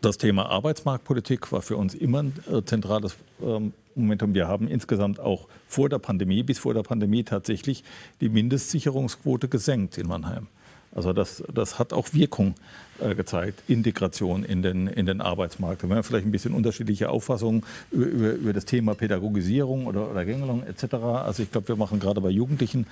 das 0.00 0.19
Thema 0.19 0.47
Arbeitsmarktpolitik 0.47 1.53
war 1.53 1.62
für 1.62 1.76
uns 1.76 1.95
immer 1.95 2.23
ein 2.23 2.33
äh, 2.50 2.62
zentrales 2.64 3.17
ähm, 3.43 3.73
Momentum. 3.95 4.35
Wir 4.35 4.49
haben 4.49 4.69
insgesamt 4.69 5.21
auch 5.21 5.49
vor 5.69 5.88
der 5.88 5.99
Pandemie, 5.99 6.43
bis 6.43 6.59
vor 6.59 6.75
der 6.75 6.83
Pandemie 6.83 7.25
tatsächlich 7.25 7.85
die 8.21 8.29
Mindestsicherungsquote 8.29 9.49
gesenkt 9.49 9.99
in 9.99 10.09
Mannheim. 10.09 10.49
Also 10.95 11.13
das, 11.13 11.43
das 11.53 11.79
hat 11.79 11.93
auch 11.93 12.13
Wirkung 12.13 12.55
äh, 13.01 13.15
gezeigt, 13.15 13.63
Integration 13.69 14.45
in 14.45 14.63
den, 14.63 14.87
in 14.87 15.07
den 15.07 15.21
Arbeitsmarkt. 15.21 15.83
Wir 15.83 15.95
haben 15.95 16.05
vielleicht 16.05 16.27
ein 16.27 16.31
bisschen 16.31 16.55
unterschiedliche 16.55 17.11
Auffassungen 17.11 17.65
über, 17.91 18.07
über, 18.07 18.33
über 18.33 18.53
das 18.53 18.65
Thema 18.65 18.95
Pädagogisierung 18.95 19.87
oder, 19.87 20.11
oder 20.11 20.25
Gängelung 20.25 20.63
etc. 20.65 20.95
Also 20.95 21.43
ich 21.43 21.51
glaube, 21.51 21.69
wir 21.69 21.77
machen 21.77 21.99
gerade 21.99 22.21
bei 22.21 22.31
Jugendlichen 22.31 22.87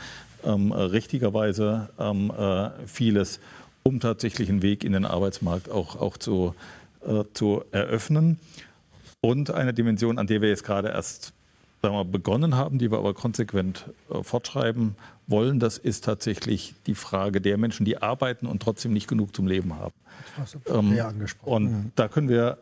ähm, 0.44 0.73
richtigerweise 0.73 1.90
ähm, 1.99 2.32
äh, 2.37 2.71
vieles, 2.87 3.38
um 3.85 4.00
tatsächlich 4.00 4.49
einen 4.49 4.62
Weg 4.62 4.82
in 4.82 4.92
den 4.92 5.04
Arbeitsmarkt 5.04 5.71
auch, 5.71 5.97
auch 5.97 6.16
zu, 6.16 6.54
äh, 7.06 7.23
zu 7.32 7.62
eröffnen. 7.71 8.40
Und 9.21 9.52
eine 9.52 9.73
Dimension, 9.73 10.18
an 10.18 10.26
der 10.26 10.40
wir 10.40 10.49
jetzt 10.49 10.64
gerade 10.64 10.88
erst 10.88 11.32
sagen 11.82 11.94
wir, 11.94 12.04
begonnen 12.04 12.54
haben, 12.54 12.78
die 12.78 12.90
wir 12.90 12.98
aber 12.98 13.12
konsequent 13.12 13.86
äh, 14.10 14.22
fortschreiben 14.22 14.94
wollen, 15.26 15.58
das 15.58 15.78
ist 15.78 16.04
tatsächlich 16.04 16.74
die 16.86 16.94
Frage 16.94 17.40
der 17.40 17.58
Menschen, 17.58 17.84
die 17.84 17.98
arbeiten 17.98 18.46
und 18.46 18.62
trotzdem 18.62 18.92
nicht 18.92 19.08
genug 19.08 19.34
zum 19.34 19.46
Leben 19.46 19.74
haben. 19.74 19.94
Das 20.36 20.56
ähm, 20.66 20.96
und 21.42 21.64
mhm. 21.64 21.92
da 21.96 22.08
können 22.08 22.28
wir 22.28 22.58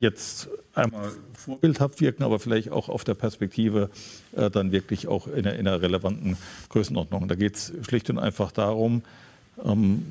jetzt 0.00 0.48
einmal 0.74 1.10
vorbildhaft 1.32 2.00
wirken, 2.00 2.24
aber 2.24 2.38
vielleicht 2.38 2.70
auch 2.70 2.88
auf 2.88 3.04
der 3.04 3.14
Perspektive 3.14 3.88
äh, 4.36 4.50
dann 4.50 4.72
wirklich 4.72 5.06
auch 5.08 5.26
in 5.26 5.46
einer, 5.46 5.54
in 5.54 5.66
einer 5.66 5.80
relevanten 5.80 6.36
Größenordnung. 6.68 7.28
Da 7.28 7.34
geht 7.34 7.56
es 7.56 7.72
schlicht 7.86 8.10
und 8.10 8.18
einfach 8.18 8.52
darum, 8.52 9.02
ähm, 9.64 10.04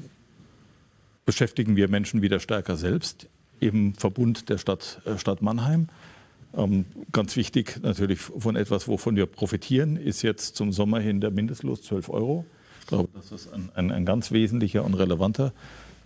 beschäftigen 1.26 1.76
wir 1.76 1.88
Menschen 1.88 2.22
wieder 2.22 2.40
stärker 2.40 2.78
selbst 2.78 3.28
im 3.60 3.94
Verbund 3.94 4.50
der 4.50 4.58
Stadt, 4.58 5.02
äh, 5.06 5.18
Stadt 5.18 5.42
Mannheim. 5.42 5.90
Ähm, 6.56 6.86
ganz 7.12 7.36
wichtig 7.36 7.80
natürlich 7.82 8.20
von 8.20 8.56
etwas, 8.56 8.88
wovon 8.88 9.16
wir 9.16 9.26
profitieren, 9.26 9.96
ist 9.96 10.22
jetzt 10.22 10.56
zum 10.56 10.72
Sommer 10.72 11.00
hin 11.00 11.22
der 11.22 11.32
Mindestlohn 11.32 11.82
12 11.82 12.10
Euro. 12.10 12.46
Ich 12.82 12.88
glaube, 12.88 13.10
dass 13.14 13.30
das 13.30 13.52
ein, 13.54 13.70
ein, 13.74 13.92
ein 13.92 14.06
ganz 14.06 14.32
wesentlicher 14.32 14.84
und 14.84 14.96
relevanter 14.96 15.54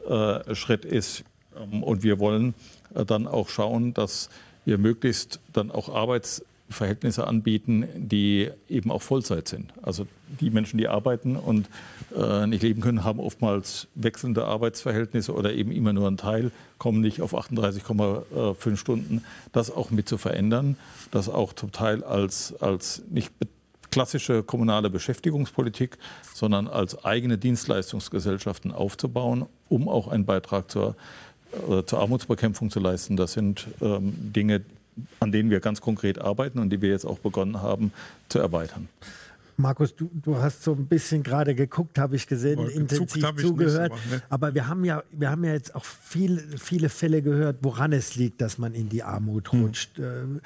äh, 0.08 0.54
Schritt 0.54 0.86
ist. 0.86 1.24
Ähm, 1.58 1.82
und 1.82 2.04
wir 2.04 2.20
wollen 2.20 2.54
äh, 2.94 3.06
dann 3.06 3.28
auch 3.28 3.50
schauen, 3.50 3.94
dass 3.94 4.30
wir 4.66 4.78
möglichst 4.78 5.40
dann 5.54 5.72
auch 5.72 5.90
Arbeits 5.90 6.44
Verhältnisse 6.70 7.28
anbieten, 7.28 7.88
die 7.96 8.50
eben 8.68 8.90
auch 8.92 9.02
Vollzeit 9.02 9.48
sind. 9.48 9.74
Also 9.84 10.08
die 10.42 10.50
Menschen, 10.50 10.78
die 10.78 10.88
arbeiten 10.88 11.36
und 11.36 11.70
äh, 12.16 12.48
nicht 12.48 12.64
leben 12.64 12.82
können, 12.82 13.04
haben 13.04 13.20
oftmals 13.20 13.88
wechselnde 13.94 14.46
Arbeitsverhältnisse 14.46 15.34
oder 15.34 15.54
eben 15.54 15.72
immer 15.72 15.94
nur 15.94 16.08
einen 16.08 16.18
Teil, 16.18 16.52
kommen 16.80 17.02
nicht 17.02 17.22
auf 17.22 17.36
38,5 17.36 18.78
Stunden. 18.78 19.24
Das 19.52 19.70
auch 19.70 19.92
mit 19.92 20.10
zu 20.10 20.18
verändern, 20.18 20.76
das 21.12 21.30
auch 21.30 21.54
zum 21.54 21.72
Teil 21.72 22.04
als, 22.04 22.56
als 22.60 23.04
nicht 23.10 23.32
klassische 23.92 24.44
kommunale 24.44 24.90
Beschäftigungspolitik, 24.90 25.98
sondern 26.34 26.68
als 26.68 27.06
eigene 27.06 27.38
Dienstleistungsgesellschaften 27.38 28.74
aufzubauen, 28.74 29.46
um 29.70 29.88
auch 29.88 30.08
einen 30.08 30.26
Beitrag 30.26 30.70
zur, 30.70 30.96
äh, 31.70 31.84
zur 31.84 32.00
Armutsbekämpfung 32.00 32.72
zu 32.72 32.80
leisten. 32.80 33.16
Das 33.16 33.34
sind 33.34 33.68
ähm, 33.82 34.14
Dinge, 34.18 34.64
an 35.20 35.32
denen 35.32 35.50
wir 35.50 35.60
ganz 35.60 35.82
konkret 35.82 36.20
arbeiten 36.20 36.60
und 36.60 36.70
die 36.70 36.82
wir 36.82 36.90
jetzt 36.90 37.06
auch 37.06 37.20
begonnen 37.20 37.62
haben 37.62 37.92
zu 38.30 38.40
erweitern. 38.40 38.88
Markus, 39.58 39.96
du, 39.96 40.10
du 40.14 40.36
hast 40.38 40.64
so 40.64 40.74
ein 40.74 40.86
bisschen 40.86 41.24
gerade 41.24 41.56
geguckt, 41.56 41.98
habe 41.98 42.18
ich 42.18 42.28
gesehen, 42.28 42.60
oh, 42.60 42.68
intensiv 42.68 43.24
zugehört. 43.38 43.94
Nicht, 43.94 44.04
aber, 44.04 44.16
ne? 44.16 44.22
aber, 44.30 44.54
wir, 44.54 44.68
haben 44.68 44.84
ja, 44.84 45.04
wir 45.12 45.30
haben 45.30 45.46
ja 45.46 45.54
jetzt 45.54 45.76
auch 45.76 45.86
viel, 45.86 46.58
viele 46.58 46.90
Fälle 46.90 47.22
gehört, 47.22 47.58
woran 47.62 47.94
es 47.94 48.16
liegt, 48.16 48.42
dass 48.42 48.58
man 48.58 48.74
in 48.74 48.90
die 48.90 49.04
Armut 49.04 49.52
hm. 49.52 49.62
rutscht. 49.62 49.98
Hm. 49.98 50.42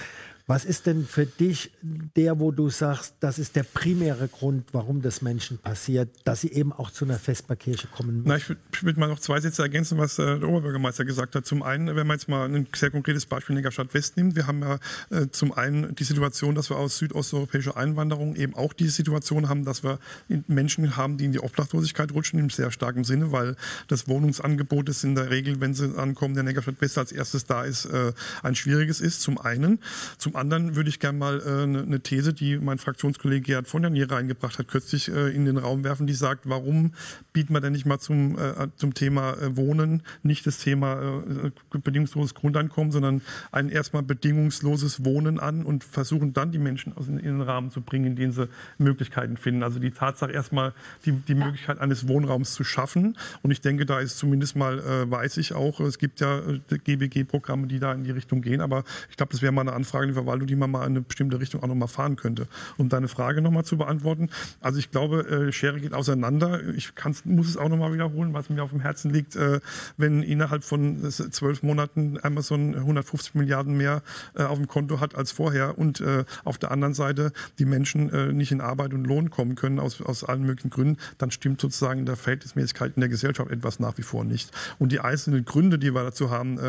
Was 0.50 0.66
ist 0.66 0.88
denn 0.88 1.06
für 1.06 1.28
dich 1.28 1.70
der, 1.84 2.40
wo 2.40 2.50
du 2.50 2.72
sagst, 2.72 3.14
das 3.20 3.38
ist 3.38 3.56
der 3.56 3.62
primäre 3.62 4.28
Grund, 4.28 4.66
warum 4.72 5.04
das 5.04 5.22
Menschen 5.22 5.60
passiert, 5.60 6.10
dass 6.26 6.42
sie 6.42 6.52
eben 6.52 6.74
auch 6.74 6.90
zu 6.90 7.06
einer 7.06 7.20
Vesperkirche 7.20 7.86
kommen 7.86 8.24
müssen? 8.24 8.30
Na, 8.30 8.38
ich 8.38 8.50
würde 8.50 8.60
würd 8.82 8.98
mal 8.98 9.08
noch 9.10 9.20
zwei 9.20 9.40
Sätze 9.40 9.62
ergänzen, 9.62 10.00
was 10.00 10.18
äh, 10.18 10.40
der 10.40 10.50
Oberbürgermeister 10.50 11.06
gesagt 11.06 11.36
hat. 11.36 11.46
Zum 11.46 11.62
einen, 11.62 11.96
wenn 11.96 12.08
man 12.08 12.18
jetzt 12.18 12.28
mal 12.30 12.50
ein 12.50 12.66
sehr 12.76 12.90
konkretes 12.90 13.28
Beispiel 13.28 13.58
in 13.58 13.62
der 13.62 13.70
Stadt 13.70 13.94
West 13.94 14.18
nimmt, 14.18 14.36
wir 14.36 14.48
haben 14.48 14.64
ja 14.64 14.80
äh, 15.12 15.28
zum 15.30 15.54
einen 15.54 15.94
die 15.94 16.04
Situation, 16.04 16.56
dass 16.56 16.72
wir 16.72 16.78
aus 16.78 16.98
südosteuropäischer 16.98 17.78
Einwanderung 17.78 18.36
eben 18.36 18.56
auch 18.56 18.74
diese 18.74 18.94
Situation 18.94 19.50
haben, 19.50 19.66
dass 19.66 19.84
wir 19.84 20.00
Menschen 20.48 20.98
haben, 20.98 21.18
die 21.18 21.26
in 21.26 21.32
die 21.32 21.42
Obdachlosigkeit 21.42 22.12
rutschen, 22.12 22.40
im 22.40 22.50
sehr 22.50 22.72
starken 22.72 23.04
Sinne, 23.04 23.32
weil 23.32 23.56
das 23.88 24.08
Wohnungsangebot 24.08 24.90
ist 24.90 25.04
in 25.04 25.14
der 25.14 25.30
Regel, 25.30 25.62
wenn 25.62 25.76
sie 25.76 25.96
ankommen, 25.96 26.34
der 26.34 26.42
Neckarstadt 26.42 26.82
West 26.82 26.98
als 26.98 27.12
erstes 27.12 27.46
da 27.46 27.66
ist, 27.66 27.86
äh, 27.86 28.14
ein 28.42 28.56
schwieriges 28.56 29.00
ist, 29.00 29.22
zum 29.22 29.38
einen. 29.38 29.78
Zum 30.18 30.39
anderen 30.40 30.76
würde 30.76 30.90
ich 30.90 31.00
gerne 31.00 31.18
mal 31.18 31.40
äh, 31.40 31.64
eine, 31.64 31.82
eine 31.82 32.00
These, 32.02 32.34
die 32.34 32.58
mein 32.58 32.78
Fraktionskollege 32.78 33.42
Gerhard 33.42 33.68
von 33.68 33.82
der 33.82 33.92
hier 33.92 34.10
reingebracht 34.12 34.58
hat, 34.60 34.68
kürzlich 34.68 35.10
äh, 35.10 35.30
in 35.30 35.46
den 35.46 35.58
Raum 35.58 35.84
werfen, 35.84 36.08
die 36.08 36.14
sagt, 36.14 36.50
warum 36.50 36.94
bieten 37.34 37.54
wir 37.54 37.62
denn 37.62 37.74
nicht 37.74 37.86
mal 37.86 38.00
zum, 38.00 38.38
äh, 38.38 38.68
zum 38.76 38.94
Thema 38.94 39.34
äh, 39.34 39.56
Wohnen 39.56 40.04
nicht 40.24 40.48
das 40.48 40.60
Thema 40.60 41.22
äh, 41.22 41.52
bedingungsloses 41.78 42.34
Grundeinkommen, 42.34 42.92
sondern 42.92 43.22
ein 43.52 43.70
erstmal 43.70 44.04
bedingungsloses 44.04 45.06
Wohnen 45.06 45.40
an 45.40 45.64
und 45.66 45.84
versuchen 45.84 46.34
dann 46.34 46.52
die 46.52 46.60
Menschen 46.60 46.96
aus 46.96 47.08
in, 47.08 47.18
in, 47.18 47.26
den 47.26 47.42
Rahmen 47.42 47.72
zu 47.72 47.82
bringen, 47.82 48.06
in 48.06 48.16
denen 48.16 48.32
sie 48.32 48.48
Möglichkeiten 48.78 49.38
finden. 49.38 49.64
Also 49.64 49.80
die 49.80 49.92
Tatsache 49.92 50.32
erstmal 50.32 50.74
die, 51.06 51.12
die 51.12 51.36
Möglichkeit 51.36 51.80
eines 51.80 52.08
Wohnraums 52.08 52.54
zu 52.54 52.64
schaffen. 52.64 53.18
Und 53.42 53.52
ich 53.52 53.62
denke, 53.62 53.86
da 53.86 54.00
ist 54.00 54.18
zumindest 54.18 54.56
mal, 54.56 54.80
äh, 54.80 55.10
weiß 55.10 55.38
ich 55.38 55.54
auch, 55.54 55.80
es 55.80 55.98
gibt 55.98 56.20
ja 56.20 56.42
GBG-Programme, 56.70 57.68
die 57.68 57.80
da 57.80 57.94
in 57.94 58.04
die 58.04 58.12
Richtung 58.12 58.42
gehen, 58.42 58.62
aber 58.62 58.84
ich 59.10 59.18
glaube, 59.18 59.32
das 59.32 59.42
wäre 59.42 59.52
mal 59.52 59.62
eine 59.62 59.74
Anfrage, 59.74 60.08
die 60.08 60.16
wir 60.16 60.26
Verwaltung, 60.30 60.48
die 60.48 60.56
man 60.56 60.70
mal 60.70 60.82
in 60.82 60.92
eine 60.92 61.02
bestimmte 61.02 61.40
Richtung 61.40 61.64
auch 61.64 61.68
nochmal 61.68 61.88
fahren 61.88 62.16
könnte. 62.16 62.48
Um 62.78 62.88
deine 62.90 63.08
Frage 63.08 63.42
nochmal 63.42 63.66
zu 63.66 63.78
beantworten. 63.78 64.30
Also 64.62 64.78
ich 64.78 64.92
glaube, 64.92 65.28
äh, 65.28 65.52
Schere 65.52 65.80
geht 65.80 65.94
auseinander. 65.94 66.62
Ich 66.76 66.92
muss 67.26 67.50
es 67.50 67.58
auch 67.58 67.70
nochmal 67.70 67.94
wiederholen, 67.94 68.34
was 68.34 68.50
mir 68.50 68.62
auf 68.62 68.70
dem 68.70 68.80
Herzen 68.80 69.12
liegt. 69.12 69.36
Äh, 69.36 69.60
wenn 69.98 70.22
innerhalb 70.22 70.64
von 70.64 71.04
äh, 71.04 71.10
zwölf 71.10 71.64
Monaten 71.64 72.20
Amazon 72.22 72.76
150 72.76 73.34
Milliarden 73.36 73.76
mehr 73.76 74.04
äh, 74.36 74.44
auf 74.44 74.58
dem 74.58 74.68
Konto 74.68 75.00
hat 75.00 75.16
als 75.16 75.32
vorher 75.32 75.78
und 75.78 76.00
äh, 76.02 76.26
auf 76.44 76.58
der 76.58 76.72
anderen 76.72 76.94
Seite 76.94 77.32
die 77.58 77.66
Menschen 77.66 78.10
äh, 78.12 78.32
nicht 78.32 78.52
in 78.52 78.62
Arbeit 78.62 78.94
und 78.94 79.06
Lohn 79.06 79.32
kommen 79.32 79.56
können 79.56 79.80
aus, 79.80 80.02
aus 80.02 80.24
allen 80.24 80.44
möglichen 80.44 80.70
Gründen, 80.70 80.98
dann 81.18 81.32
stimmt 81.32 81.60
sozusagen 81.60 82.02
in 82.02 82.06
der 82.06 82.18
Verhältnismäßigkeit 82.18 82.94
in 82.96 83.02
der 83.02 83.10
Gesellschaft 83.10 83.50
etwas 83.50 83.80
nach 83.80 83.98
wie 83.98 84.04
vor 84.04 84.24
nicht. 84.24 84.52
Und 84.78 84.92
die 84.92 85.00
einzelnen 85.00 85.44
Gründe, 85.46 85.80
die 85.80 85.94
wir 85.96 86.04
dazu 86.04 86.30
haben, 86.30 86.60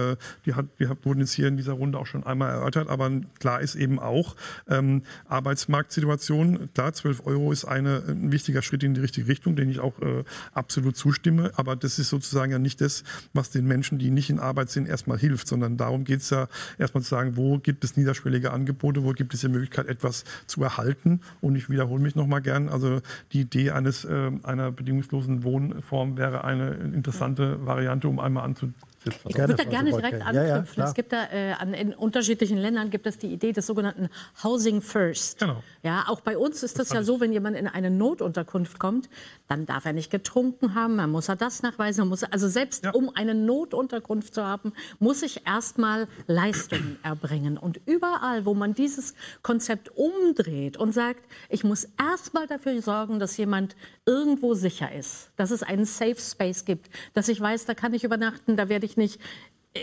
die, 0.46 0.55
hat, 0.55 0.66
die 0.79 0.88
wurden 1.05 1.20
jetzt 1.20 1.33
hier 1.33 1.49
in 1.49 1.57
dieser 1.57 1.73
Runde 1.73 1.99
auch 1.99 2.07
schon 2.07 2.25
einmal 2.25 2.51
erörtert, 2.51 2.88
aber 2.88 3.11
klar 3.38 3.49
klar 3.50 3.60
ist 3.60 3.74
eben 3.74 3.98
auch 3.98 4.36
ähm, 4.68 5.02
Arbeitsmarktsituation. 5.28 6.68
Klar, 6.72 6.92
12 6.92 7.26
Euro 7.26 7.50
ist 7.50 7.64
eine, 7.64 8.02
ein 8.06 8.30
wichtiger 8.30 8.62
Schritt 8.62 8.84
in 8.84 8.94
die 8.94 9.00
richtige 9.00 9.26
Richtung, 9.26 9.56
den 9.56 9.68
ich 9.70 9.80
auch 9.80 10.00
äh, 10.00 10.22
absolut 10.52 10.96
zustimme. 10.96 11.50
Aber 11.56 11.74
das 11.74 11.98
ist 11.98 12.10
sozusagen 12.10 12.52
ja 12.52 12.60
nicht 12.60 12.80
das, 12.80 13.02
was 13.32 13.50
den 13.50 13.66
Menschen, 13.66 13.98
die 13.98 14.10
nicht 14.10 14.30
in 14.30 14.38
Arbeit 14.38 14.70
sind, 14.70 14.86
erstmal 14.86 15.18
hilft, 15.18 15.48
sondern 15.48 15.76
darum 15.76 16.04
geht 16.04 16.20
es 16.20 16.30
ja 16.30 16.46
erstmal 16.78 17.02
zu 17.02 17.10
sagen, 17.10 17.36
wo 17.36 17.58
gibt 17.58 17.82
es 17.82 17.96
niederschwellige 17.96 18.52
Angebote, 18.52 19.02
wo 19.02 19.10
gibt 19.12 19.34
es 19.34 19.40
die 19.40 19.48
Möglichkeit, 19.48 19.88
etwas 19.88 20.24
zu 20.46 20.62
erhalten. 20.62 21.20
Und 21.40 21.56
ich 21.56 21.68
wiederhole 21.68 22.00
mich 22.00 22.14
nochmal 22.14 22.42
gern. 22.42 22.68
Also 22.68 23.00
die 23.32 23.40
Idee 23.40 23.72
eines, 23.72 24.04
äh, 24.04 24.30
einer 24.44 24.70
bedingungslosen 24.70 25.42
Wohnform 25.42 26.16
wäre 26.16 26.44
eine 26.44 26.70
interessante 26.70 27.66
Variante, 27.66 28.06
um 28.06 28.20
einmal 28.20 28.44
anzu 28.44 28.72
Ich 29.04 29.38
würde 29.38 29.54
da 29.54 29.64
gerne 29.64 29.90
direkt 29.90 30.22
anknüpfen. 30.22 30.34
Ja, 30.34 30.84
ja, 30.84 30.84
es 30.84 30.94
gibt 30.94 31.12
da 31.12 31.28
äh, 31.32 31.52
an, 31.52 31.72
in 31.72 31.94
unterschiedlichen 31.94 32.58
Ländern 32.58 32.90
gibt 32.90 33.06
es 33.06 33.16
die 33.18 33.32
Idee 33.32 33.52
des 33.52 33.66
sogenannten 33.66 34.10
Housing 34.42 34.82
First. 34.82 35.38
Genau. 35.38 35.62
Ja, 35.83 36.05
auch 36.09 36.21
bei 36.21 36.37
uns 36.37 36.62
ist 36.62 36.79
das, 36.79 36.88
das 36.88 36.95
ja 36.95 37.03
so, 37.03 37.21
wenn 37.21 37.33
jemand 37.33 37.57
in 37.57 37.66
eine 37.66 37.90
Notunterkunft 37.90 38.79
kommt, 38.79 39.09
dann 39.49 39.64
darf 39.64 39.87
er 39.87 39.95
nicht 39.95 40.11
getrunken 40.11 40.75
haben, 40.75 40.99
dann 40.99 41.11
muss 41.11 41.29
er 41.29 41.37
das 41.37 41.62
nachweisen, 41.62 42.07
muss 42.07 42.23
also 42.23 42.49
selbst 42.49 42.85
ja. 42.85 42.90
um 42.90 43.11
eine 43.14 43.35
Notunterkunft 43.35 44.35
zu 44.35 44.45
haben, 44.45 44.73
muss 44.99 45.23
ich 45.23 45.47
erstmal 45.47 46.07
Leistungen 46.27 46.99
erbringen. 47.03 47.57
Und 47.57 47.81
überall, 47.87 48.45
wo 48.45 48.53
man 48.53 48.75
dieses 48.75 49.14
Konzept 49.43 49.90
umdreht 49.97 50.77
und 50.77 50.93
sagt, 50.93 51.25
ich 51.49 51.64
muss 51.64 51.88
erstmal 51.99 52.47
dafür 52.47 52.81
sorgen, 52.83 53.19
dass 53.19 53.38
jemand 53.38 53.75
irgendwo 54.05 54.53
sicher 54.55 54.93
ist, 54.93 55.31
dass 55.37 55.51
es 55.51 55.62
einen 55.62 55.87
Safe 55.87 56.21
Space 56.21 56.66
gibt, 56.66 56.90
dass 57.14 57.29
ich 57.29 57.40
weiß, 57.40 57.64
da 57.64 57.75
kann 57.75 57.95
ich 57.95 58.05
übernachten, 58.05 58.57
da 58.57 58.69
werde 58.69 58.85
ich 58.85 58.99
nicht 58.99 59.19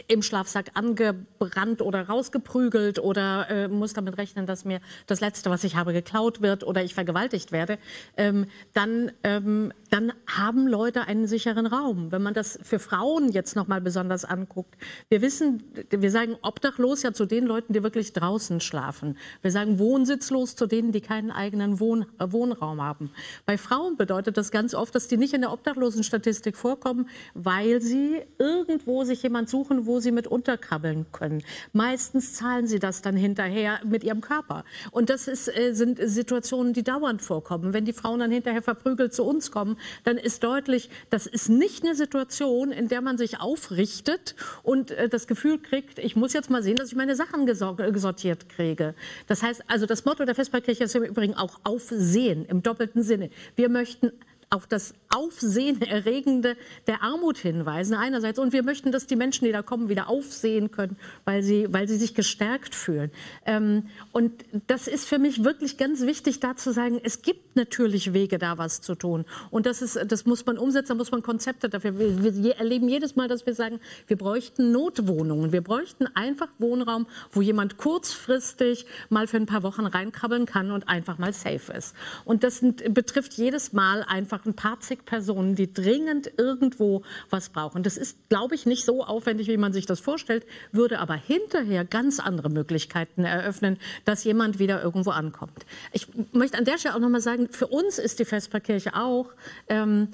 im 0.10 0.22
Schlafsack 0.22 0.72
angebrannt 0.74 1.82
oder 1.82 2.08
rausgeprügelt 2.08 3.00
oder 3.00 3.50
äh, 3.50 3.68
muss 3.70 3.94
damit 3.94 4.18
rechnen, 4.18 4.46
dass 4.46 4.66
mir 4.66 4.82
das 5.06 5.22
Letzte, 5.22 5.50
was 5.50 5.64
ich 5.64 5.78
habe, 5.78 5.94
geklaut 5.94 6.42
wird 6.42 6.66
oder 6.66 6.84
ich 6.84 6.94
vergewaltigt 6.94 7.54
werde, 7.54 7.78
ähm, 8.18 8.48
dann, 8.74 9.12
ähm, 9.24 9.72
dann 9.90 10.12
haben 10.28 10.68
Leute 10.68 11.08
einen 11.08 11.26
sicheren 11.26 11.66
Raum. 11.66 12.12
Wenn 12.12 12.22
man 12.22 12.34
das 12.34 12.60
für 12.62 12.80
Frauen 12.80 13.32
jetzt 13.32 13.56
noch 13.56 13.68
mal 13.68 13.80
besonders 13.80 14.26
anguckt, 14.26 14.76
wir 15.08 15.22
wissen, 15.22 15.64
wir 15.90 16.12
sagen 16.12 16.36
obdachlos 16.42 17.04
ja 17.04 17.14
zu 17.14 17.26
den 17.26 17.46
Leuten, 17.46 17.72
die 17.72 17.82
wirklich 17.82 18.12
draußen 18.12 18.60
schlafen. 18.60 19.18
Wir 19.42 19.52
sagen 19.52 19.80
wohnsitzlos 19.80 20.58
zu 20.58 20.68
denen, 20.68 20.92
die 20.92 21.02
keinen 21.02 21.32
eigenen 21.32 21.80
Wohn 21.80 22.06
Wohnraum 22.20 22.82
haben. 22.82 23.10
Bei 23.46 23.58
Frauen 23.58 23.96
bedeutet 23.96 24.36
das 24.36 24.52
ganz 24.52 24.74
oft, 24.76 24.94
dass 24.96 25.08
die 25.08 25.16
nicht 25.16 25.34
in 25.34 25.42
der 25.42 25.54
Obdachlosenstatistik 25.54 26.58
vorkommen, 26.58 27.08
weil 27.34 27.82
sie 27.82 28.22
irgendwo 28.38 29.06
sich 29.06 29.24
jemand 29.24 29.50
suchen, 29.50 29.77
suchen, 29.78 29.86
wo 29.86 30.00
sie 30.00 30.12
mit 30.12 30.28
unterkrabbeln 30.28 31.06
können. 31.12 31.44
Meistens 31.74 32.34
zahlen 32.34 32.68
sie 32.68 32.80
das 32.80 33.02
dann 33.02 33.16
hinterher 33.16 33.80
mit 33.86 34.04
ihrem 34.04 34.22
Körper. 34.22 34.64
Und 34.92 35.10
das 35.10 35.28
ist, 35.28 35.48
äh, 35.48 35.74
sind 35.74 36.00
Situationen, 36.02 36.74
die 36.74 36.84
dauernd 36.84 37.22
vorkommen. 37.22 37.74
Wenn 37.74 37.86
die 37.86 37.94
Frauen 37.94 38.20
dann 38.20 38.32
hinterher 38.32 38.62
verprügelt 38.62 39.14
zu 39.14 39.24
uns 39.24 39.52
kommen, 39.52 39.78
dann 40.04 40.18
ist 40.18 40.44
deutlich, 40.44 40.90
das 41.10 41.28
ist 41.28 41.50
nicht 41.50 41.84
eine 41.84 41.96
Situation, 41.96 42.72
in 42.72 42.88
der 42.88 43.02
man 43.02 43.18
sich 43.18 43.40
aufrichtet 43.40 44.36
und 44.64 44.92
äh, 44.92 45.10
das 45.10 45.28
Gefühl 45.28 45.60
kriegt, 45.60 46.00
ich 46.00 46.16
muss 46.16 46.34
jetzt 46.34 46.50
mal 46.50 46.64
sehen, 46.64 46.78
dass 46.78 46.90
ich 46.90 46.96
meine 46.96 47.16
Sachen 47.16 47.46
gesortiert 47.46 48.50
kriege. 48.50 48.96
Das 49.28 49.44
heißt, 49.44 49.64
also 49.68 49.86
das 49.86 50.06
Motto 50.06 50.26
der 50.26 50.36
Vesperkirche 50.36 50.86
ist 50.86 50.96
im 50.96 51.04
Übrigen 51.04 51.34
auch 51.36 51.60
Aufsehen 51.64 52.46
im 52.46 52.64
doppelten 52.64 53.04
Sinne. 53.04 53.30
Wir 53.56 53.70
möchten 53.70 54.12
auf 54.50 54.66
das 54.66 54.94
Aufsehenerregende 55.10 56.56
der 56.86 57.04
Armut 57.04 57.38
hinweisen 57.38 57.96
einerseits 57.96 58.40
und 58.40 58.54
wir 58.54 58.64
möchten, 58.64 58.92
dass 58.92 59.08
die 59.08 59.16
Menschen, 59.16 59.46
die 59.46 59.52
da 59.52 59.62
kommen, 59.62 59.90
wieder 59.90 60.10
aufsehen 60.10 60.72
können, 60.72 60.98
weil 61.26 61.44
sie, 61.44 61.68
weil 61.72 61.88
sie 61.88 61.98
sich 61.98 62.14
gestärkt 62.14 62.76
fühlen. 62.76 63.12
Ähm, 63.46 63.84
und 64.12 64.46
das 64.68 64.88
ist 64.88 65.08
für 65.08 65.20
mich 65.20 65.44
wirklich 65.44 65.78
ganz 65.78 66.02
wichtig, 66.02 66.40
da 66.40 66.56
zu 66.56 66.72
sagen, 66.72 67.00
es 67.04 67.22
gibt 67.22 67.58
natürlich 67.58 68.14
Wege, 68.14 68.38
da 68.38 68.58
was 68.58 68.82
zu 68.82 68.96
tun. 68.96 69.26
Und 69.52 69.66
das, 69.66 69.82
ist, 69.82 70.00
das 70.08 70.26
muss 70.26 70.46
man 70.46 70.58
umsetzen, 70.58 70.90
da 70.90 70.96
muss 70.96 71.12
man 71.12 71.22
Konzepte 71.24 71.68
dafür. 71.68 71.98
Wir, 72.00 72.44
wir 72.44 72.56
erleben 72.58 72.88
jedes 72.88 73.16
Mal, 73.16 73.28
dass 73.28 73.46
wir 73.46 73.54
sagen, 73.54 73.82
wir 74.08 74.18
bräuchten 74.18 74.72
Notwohnungen, 74.72 75.52
wir 75.52 75.62
bräuchten 75.62 76.08
einfach 76.16 76.48
Wohnraum, 76.60 77.08
wo 77.32 77.42
jemand 77.42 77.78
kurzfristig 77.78 78.86
mal 79.10 79.28
für 79.28 79.38
ein 79.38 79.46
paar 79.46 79.64
Wochen 79.64 79.86
reinkrabbeln 79.86 80.46
kann 80.46 80.72
und 80.72 80.88
einfach 80.88 81.18
mal 81.18 81.34
safe 81.34 81.74
ist. 81.74 81.96
Und 82.24 82.44
das 82.44 82.62
betrifft 82.90 83.34
jedes 83.34 83.74
Mal 83.74 84.04
einfach 84.04 84.37
einfach 84.38 84.46
ein 84.46 84.56
paar 84.56 84.80
zig 84.80 85.06
Personen, 85.06 85.56
die 85.56 85.72
dringend 85.72 86.32
irgendwo 86.38 87.04
was 87.30 87.50
brauchen. 87.50 87.84
Das 87.84 87.98
ist, 87.98 88.18
glaube 88.30 88.56
ich, 88.56 88.66
nicht 88.66 88.86
so 88.86 89.04
aufwendig, 89.04 89.48
wie 89.48 89.58
man 89.58 89.74
sich 89.74 89.86
das 89.86 90.00
vorstellt, 90.00 90.46
würde 90.72 91.00
aber 91.00 91.16
hinterher 91.16 91.86
ganz 91.86 92.20
andere 92.20 92.50
Möglichkeiten 92.50 93.24
eröffnen, 93.24 93.78
dass 94.06 94.24
jemand 94.24 94.60
wieder 94.60 94.82
irgendwo 94.82 95.12
ankommt. 95.12 95.66
Ich 95.92 96.08
möchte 96.34 96.58
an 96.58 96.66
der 96.66 96.78
Stelle 96.78 96.96
auch 96.96 97.00
noch 97.00 97.10
mal 97.10 97.22
sagen, 97.22 97.50
für 97.50 97.68
uns 97.68 97.98
ist 97.98 98.20
die 98.20 98.26
Vesperkirche 98.26 98.96
auch 98.96 99.30
ähm, 99.70 100.10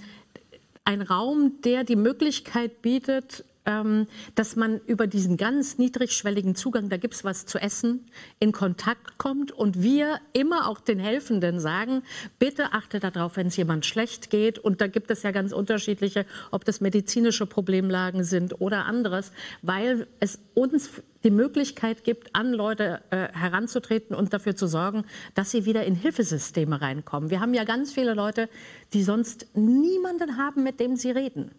ein 0.85 1.01
Raum, 1.01 1.61
der 1.63 1.83
die 1.83 1.95
Möglichkeit 1.95 2.81
bietet, 2.81 3.45
ähm, 3.65 4.07
dass 4.35 4.55
man 4.55 4.79
über 4.87 5.07
diesen 5.07 5.37
ganz 5.37 5.77
niedrigschwelligen 5.77 6.55
Zugang, 6.55 6.89
da 6.89 6.97
gibt 6.97 7.13
es 7.13 7.23
was 7.23 7.45
zu 7.45 7.59
essen, 7.59 8.05
in 8.39 8.51
Kontakt 8.51 9.17
kommt 9.17 9.51
und 9.51 9.81
wir 9.81 10.19
immer 10.33 10.67
auch 10.67 10.79
den 10.79 10.99
Helfenden 10.99 11.59
sagen, 11.59 12.03
bitte 12.39 12.73
achte 12.73 12.99
darauf, 12.99 13.37
wenn 13.37 13.47
es 13.47 13.57
jemand 13.57 13.85
schlecht 13.85 14.29
geht. 14.29 14.59
Und 14.59 14.81
da 14.81 14.87
gibt 14.87 15.11
es 15.11 15.23
ja 15.23 15.31
ganz 15.31 15.53
unterschiedliche, 15.53 16.25
ob 16.51 16.65
das 16.65 16.81
medizinische 16.81 17.45
Problemlagen 17.45 18.23
sind 18.23 18.59
oder 18.61 18.85
anderes, 18.85 19.31
weil 19.61 20.07
es 20.19 20.39
uns 20.53 20.89
die 21.23 21.31
Möglichkeit 21.31 22.03
gibt, 22.03 22.35
an 22.35 22.51
Leute 22.51 23.01
äh, 23.09 23.29
heranzutreten 23.31 24.13
und 24.13 24.33
dafür 24.33 24.57
zu 24.57 24.67
sorgen, 24.67 25.05
dass 25.35 25.51
sie 25.51 25.63
wieder 25.63 25.85
in 25.85 25.95
Hilfesysteme 25.95 26.81
reinkommen. 26.81 27.29
Wir 27.29 27.39
haben 27.39 27.53
ja 27.53 27.63
ganz 27.63 27.93
viele 27.93 28.13
Leute, 28.13 28.49
die 28.91 29.03
sonst 29.03 29.47
niemanden 29.55 30.37
haben, 30.37 30.63
mit 30.63 30.81
dem 30.81 30.97
sie 30.97 31.11
reden 31.11 31.51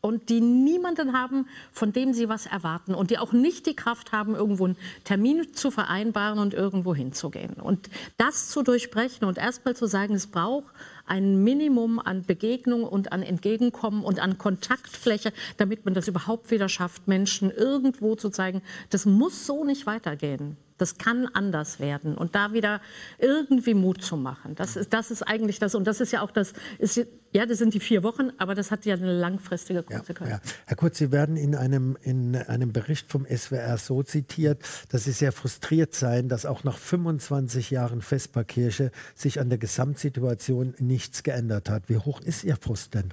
und 0.00 0.28
die 0.28 0.40
niemanden 0.40 1.12
haben, 1.12 1.46
von 1.72 1.92
dem 1.92 2.12
sie 2.12 2.28
was 2.28 2.46
erwarten 2.46 2.94
und 2.94 3.10
die 3.10 3.18
auch 3.18 3.32
nicht 3.32 3.66
die 3.66 3.76
Kraft 3.76 4.12
haben, 4.12 4.34
irgendwo 4.34 4.66
einen 4.66 4.76
Termin 5.04 5.54
zu 5.54 5.70
vereinbaren 5.70 6.38
und 6.38 6.54
irgendwo 6.54 6.94
hinzugehen. 6.94 7.54
Und 7.54 7.88
das 8.16 8.48
zu 8.48 8.62
durchbrechen 8.62 9.26
und 9.26 9.38
erstmal 9.38 9.76
zu 9.76 9.86
sagen, 9.86 10.14
es 10.14 10.26
braucht 10.26 10.72
ein 11.06 11.42
Minimum 11.42 11.98
an 11.98 12.24
Begegnung 12.24 12.84
und 12.84 13.12
an 13.12 13.22
Entgegenkommen 13.22 14.04
und 14.04 14.20
an 14.20 14.36
Kontaktfläche, 14.36 15.32
damit 15.56 15.84
man 15.84 15.94
das 15.94 16.08
überhaupt 16.08 16.50
wieder 16.50 16.68
schafft, 16.68 17.08
Menschen 17.08 17.50
irgendwo 17.50 18.14
zu 18.14 18.30
zeigen, 18.30 18.62
das 18.90 19.06
muss 19.06 19.46
so 19.46 19.64
nicht 19.64 19.86
weitergehen. 19.86 20.56
Das 20.78 20.96
kann 20.96 21.26
anders 21.26 21.80
werden 21.80 22.16
und 22.16 22.34
da 22.34 22.52
wieder 22.52 22.80
irgendwie 23.18 23.74
Mut 23.74 24.02
zu 24.02 24.16
machen. 24.16 24.54
Das 24.54 24.76
ist, 24.76 24.92
das 24.92 25.10
ist 25.10 25.22
eigentlich 25.22 25.58
das 25.58 25.74
und 25.74 25.86
das 25.86 26.00
ist 26.00 26.12
ja 26.12 26.22
auch 26.22 26.30
das, 26.30 26.52
ist, 26.78 27.06
ja, 27.32 27.44
das 27.44 27.58
sind 27.58 27.74
die 27.74 27.80
vier 27.80 28.02
Wochen, 28.02 28.30
aber 28.38 28.54
das 28.54 28.70
hat 28.70 28.86
ja 28.86 28.94
eine 28.94 29.12
langfristige 29.12 29.82
Konsequenz. 29.82 30.30
Ja, 30.30 30.36
ja. 30.36 30.42
Herr 30.66 30.76
Kurz, 30.76 30.98
Sie 30.98 31.12
werden 31.12 31.36
in 31.36 31.54
einem, 31.54 31.98
in 32.00 32.36
einem 32.36 32.72
Bericht 32.72 33.10
vom 33.10 33.26
SWR 33.26 33.76
so 33.76 34.02
zitiert, 34.02 34.62
dass 34.88 35.04
Sie 35.04 35.12
sehr 35.12 35.32
frustriert 35.32 35.94
seien, 35.94 36.28
dass 36.28 36.46
auch 36.46 36.64
nach 36.64 36.78
25 36.78 37.70
Jahren 37.70 38.00
Vesperkirche 38.00 38.92
sich 39.14 39.40
an 39.40 39.50
der 39.50 39.58
Gesamtsituation 39.58 40.74
nichts 40.78 41.22
geändert 41.22 41.68
hat. 41.68 41.88
Wie 41.88 41.98
hoch 41.98 42.20
ist 42.20 42.44
Ihr 42.44 42.56
Frust 42.56 42.94
denn? 42.94 43.12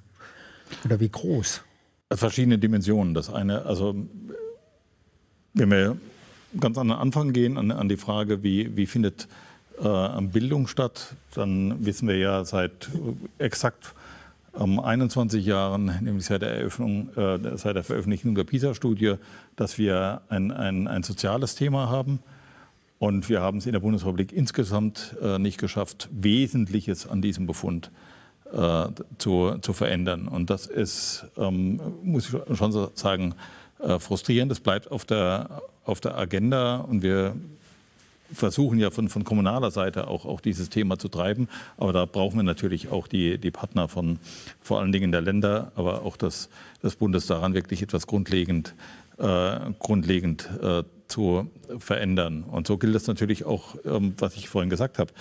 Oder 0.85 0.99
wie 0.99 1.09
groß? 1.09 1.61
Verschiedene 2.13 2.57
Dimensionen. 2.57 3.13
Das 3.13 3.29
eine, 3.29 3.65
also 3.65 3.95
wenn 5.53 5.71
wir 5.71 5.97
ganz 6.59 6.77
an 6.77 6.87
den 6.87 6.97
Anfang 6.97 7.33
gehen, 7.33 7.57
an, 7.57 7.71
an 7.71 7.89
die 7.89 7.97
Frage, 7.97 8.43
wie, 8.43 8.75
wie 8.75 8.85
findet 8.85 9.27
äh, 9.81 10.21
Bildung 10.21 10.67
statt, 10.67 11.15
dann 11.33 11.85
wissen 11.85 12.07
wir 12.07 12.17
ja 12.17 12.45
seit 12.45 12.89
exakt 13.37 13.93
ähm, 14.59 14.79
21 14.79 15.45
Jahren, 15.45 15.85
nämlich 16.01 16.25
seit 16.25 16.41
der, 16.41 16.51
Eröffnung, 16.51 17.09
äh, 17.15 17.57
seit 17.57 17.75
der 17.75 17.83
Veröffentlichung 17.83 18.35
der 18.35 18.43
PISA-Studie, 18.43 19.15
dass 19.55 19.77
wir 19.77 20.21
ein, 20.29 20.51
ein, 20.51 20.87
ein 20.87 21.03
soziales 21.03 21.55
Thema 21.55 21.89
haben. 21.89 22.19
Und 22.97 23.27
wir 23.27 23.41
haben 23.41 23.57
es 23.57 23.65
in 23.65 23.73
der 23.73 23.81
Bundesrepublik 23.81 24.31
insgesamt 24.31 25.15
äh, 25.21 25.37
nicht 25.37 25.59
geschafft, 25.59 26.07
Wesentliches 26.11 27.07
an 27.07 27.21
diesem 27.21 27.45
Befund 27.45 27.91
äh, 28.53 28.85
zu, 29.17 29.57
zu 29.59 29.73
verändern. 29.73 30.27
Und 30.27 30.49
das 30.49 30.65
ist, 30.67 31.25
ähm, 31.37 31.81
muss 32.03 32.33
ich 32.33 32.57
schon 32.57 32.89
sagen, 32.95 33.35
äh, 33.79 33.99
frustrierend. 33.99 34.51
Es 34.51 34.61
bleibt 34.61 34.89
auf 34.89 35.03
der, 35.03 35.61
auf 35.85 36.01
der 36.01 36.17
Agenda 36.17 36.77
und 36.77 37.03
wir 37.03 37.35
versuchen 38.33 38.79
ja 38.79 38.89
von, 38.91 39.09
von 39.09 39.23
kommunaler 39.23 39.71
Seite 39.71 40.07
auch, 40.07 40.25
auch 40.25 40.41
dieses 40.41 40.69
Thema 40.69 40.97
zu 40.97 41.07
treiben. 41.07 41.47
Aber 41.77 41.93
da 41.93 42.05
brauchen 42.05 42.37
wir 42.37 42.43
natürlich 42.43 42.89
auch 42.89 43.07
die, 43.07 43.37
die 43.37 43.51
Partner 43.51 43.87
von 43.87 44.19
vor 44.61 44.79
allen 44.79 44.91
Dingen 44.91 45.11
der 45.11 45.21
Länder, 45.21 45.71
aber 45.75 46.03
auch 46.03 46.17
des, 46.17 46.49
des 46.83 46.95
Bundes 46.95 47.27
daran, 47.27 47.53
wirklich 47.53 47.81
etwas 47.81 48.07
grundlegend, 48.07 48.73
äh, 49.17 49.57
grundlegend 49.79 50.49
äh, 50.61 50.83
zu 51.07 51.49
verändern. 51.77 52.43
Und 52.43 52.67
so 52.67 52.77
gilt 52.77 52.95
es 52.95 53.07
natürlich 53.07 53.45
auch, 53.45 53.75
ähm, 53.85 54.15
was 54.17 54.35
ich 54.35 54.49
vorhin 54.49 54.69
gesagt 54.69 54.97
habe. 54.97 55.11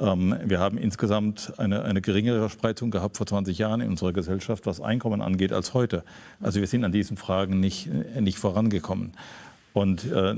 Ähm, 0.00 0.36
wir 0.44 0.60
haben 0.60 0.78
insgesamt 0.78 1.52
eine, 1.58 1.82
eine 1.82 2.00
geringere 2.00 2.50
Spreizung 2.50 2.90
gehabt 2.90 3.16
vor 3.16 3.26
20 3.26 3.58
Jahren 3.58 3.80
in 3.80 3.90
unserer 3.90 4.12
Gesellschaft, 4.12 4.66
was 4.66 4.80
Einkommen 4.80 5.22
angeht, 5.22 5.52
als 5.52 5.74
heute. 5.74 6.04
Also 6.40 6.60
wir 6.60 6.66
sind 6.68 6.84
an 6.84 6.92
diesen 6.92 7.16
Fragen 7.16 7.58
nicht, 7.58 7.88
nicht 8.20 8.38
vorangekommen. 8.38 9.12
Und 9.74 10.10
äh, 10.10 10.34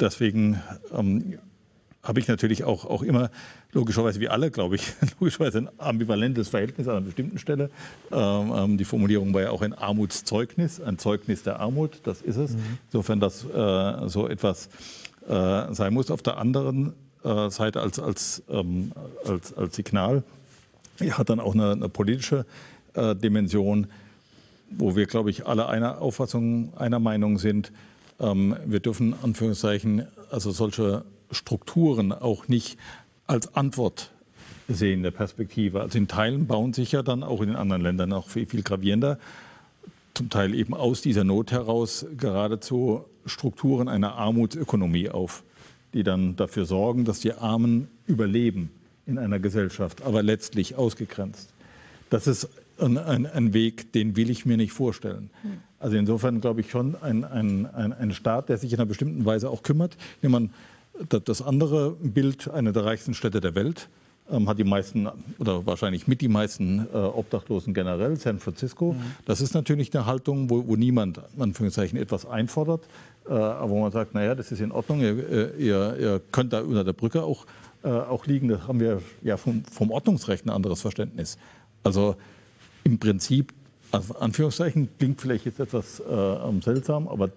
deswegen 0.00 0.60
ähm, 0.92 1.38
habe 2.02 2.20
ich 2.20 2.26
natürlich 2.26 2.64
auch, 2.64 2.86
auch 2.86 3.02
immer, 3.02 3.30
logischerweise 3.72 4.18
wie 4.18 4.30
alle, 4.30 4.50
glaube 4.50 4.76
ich, 4.76 4.94
logischerweise 5.20 5.58
ein 5.58 5.68
ambivalentes 5.76 6.48
Verhältnis 6.48 6.88
an 6.88 6.96
einer 6.96 7.04
bestimmten 7.04 7.38
Stelle. 7.38 7.70
Ähm, 8.10 8.52
ähm, 8.56 8.78
die 8.78 8.86
Formulierung 8.86 9.34
war 9.34 9.42
ja 9.42 9.50
auch 9.50 9.60
ein 9.60 9.74
Armutszeugnis, 9.74 10.80
ein 10.80 10.98
Zeugnis 10.98 11.42
der 11.42 11.60
Armut, 11.60 12.00
das 12.04 12.22
ist 12.22 12.36
es. 12.36 12.52
Mhm. 12.52 12.78
Insofern, 12.86 13.20
dass 13.20 13.44
äh, 13.44 14.08
so 14.08 14.26
etwas 14.26 14.70
äh, 15.28 15.74
sein 15.74 15.92
muss. 15.92 16.10
Auf 16.10 16.22
der 16.22 16.38
anderen 16.38 16.94
äh, 17.24 17.50
Seite 17.50 17.82
als, 17.82 17.98
als, 17.98 18.42
ähm, 18.48 18.92
als, 19.26 19.52
als 19.52 19.76
Signal. 19.76 20.22
Er 20.98 21.18
hat 21.18 21.28
dann 21.28 21.40
auch 21.40 21.54
eine, 21.54 21.72
eine 21.72 21.90
politische 21.90 22.46
äh, 22.94 23.14
Dimension. 23.14 23.86
wo 24.70 24.96
wir, 24.96 25.06
glaube 25.06 25.28
ich, 25.28 25.46
alle 25.46 25.68
einer 25.68 26.00
Auffassung, 26.00 26.72
einer 26.76 26.98
Meinung 26.98 27.38
sind, 27.38 27.70
ähm, 28.20 28.56
wir 28.66 28.80
dürfen 28.80 29.14
Anführungszeichen 29.22 30.06
also 30.30 30.50
solche 30.50 31.04
Strukturen 31.30 32.12
auch 32.12 32.48
nicht 32.48 32.78
als 33.26 33.54
Antwort 33.54 34.10
sehen 34.68 35.02
der 35.02 35.10
Perspektive. 35.10 35.80
Also 35.80 35.98
in 35.98 36.08
Teilen 36.08 36.46
bauen 36.46 36.72
sich 36.72 36.92
ja 36.92 37.02
dann 37.02 37.22
auch 37.22 37.40
in 37.40 37.48
den 37.48 37.56
anderen 37.56 37.82
Ländern 37.82 38.12
auch 38.12 38.28
viel, 38.28 38.46
viel 38.46 38.62
gravierender, 38.62 39.18
zum 40.14 40.30
Teil 40.30 40.54
eben 40.54 40.74
aus 40.74 41.00
dieser 41.00 41.24
Not 41.24 41.52
heraus 41.52 42.04
geradezu 42.16 43.04
Strukturen 43.24 43.88
einer 43.88 44.14
Armutsökonomie 44.14 45.10
auf, 45.10 45.44
die 45.94 46.02
dann 46.02 46.36
dafür 46.36 46.64
sorgen, 46.64 47.04
dass 47.04 47.20
die 47.20 47.32
Armen 47.32 47.88
überleben 48.06 48.70
in 49.06 49.18
einer 49.18 49.38
Gesellschaft, 49.38 50.02
aber 50.02 50.22
letztlich 50.22 50.74
ausgegrenzt. 50.74 51.50
Das 52.10 52.26
ist 52.26 52.48
ein, 52.78 52.98
ein, 52.98 53.26
ein 53.26 53.54
Weg, 53.54 53.92
den 53.92 54.16
will 54.16 54.30
ich 54.30 54.44
mir 54.44 54.56
nicht 54.56 54.72
vorstellen. 54.72 55.30
Also 55.80 55.96
insofern 55.96 56.40
glaube 56.40 56.60
ich 56.60 56.70
schon 56.70 56.96
ein, 57.00 57.24
ein, 57.24 57.66
ein, 57.66 57.92
ein 57.92 58.12
Staat, 58.12 58.48
der 58.48 58.58
sich 58.58 58.72
in 58.72 58.78
einer 58.78 58.86
bestimmten 58.86 59.24
Weise 59.24 59.48
auch 59.50 59.62
kümmert. 59.62 59.96
Wenn 60.20 60.30
man 60.30 60.50
das 61.08 61.42
andere 61.42 61.92
Bild, 61.92 62.50
eine 62.50 62.72
der 62.72 62.84
reichsten 62.84 63.14
Städte 63.14 63.40
der 63.40 63.54
Welt, 63.54 63.88
ähm, 64.30 64.48
hat 64.48 64.58
die 64.58 64.64
meisten 64.64 65.08
oder 65.38 65.64
wahrscheinlich 65.64 66.06
mit 66.06 66.20
die 66.20 66.28
meisten 66.28 66.86
äh, 66.92 66.96
Obdachlosen 66.96 67.72
generell, 67.72 68.16
San 68.16 68.40
Francisco. 68.40 68.92
Mhm. 68.92 69.02
Das 69.24 69.40
ist 69.40 69.54
natürlich 69.54 69.94
eine 69.94 70.06
Haltung, 70.06 70.50
wo, 70.50 70.66
wo 70.66 70.76
niemand, 70.76 71.20
Anführungszeichen, 71.38 71.98
etwas 71.98 72.26
einfordert, 72.26 72.82
äh, 73.26 73.32
aber 73.32 73.70
wo 73.70 73.80
man 73.80 73.92
sagt, 73.92 74.14
naja, 74.14 74.34
das 74.34 74.52
ist 74.52 74.60
in 74.60 74.72
Ordnung, 74.72 75.00
ihr, 75.00 75.54
ihr, 75.56 75.96
ihr 75.98 76.20
könnt 76.32 76.52
da 76.52 76.60
unter 76.60 76.84
der 76.84 76.92
Brücke 76.92 77.22
auch, 77.22 77.46
äh, 77.82 77.88
auch 77.88 78.26
liegen. 78.26 78.48
Da 78.48 78.66
haben 78.66 78.80
wir 78.80 79.00
ja 79.22 79.36
vom, 79.36 79.64
vom 79.64 79.90
Ordnungsrecht 79.90 80.44
ein 80.44 80.50
anderes 80.50 80.80
Verständnis. 80.80 81.38
Also 81.82 82.16
im 82.84 82.98
Prinzip, 82.98 83.52
also 83.90 84.14
Anführungszeichen, 84.16 84.88
klingt 84.98 85.20
vielleicht 85.20 85.46
jetzt 85.46 85.60
etwas 85.60 86.00
äh, 86.00 86.60
seltsam, 86.62 87.08
aber 87.08 87.30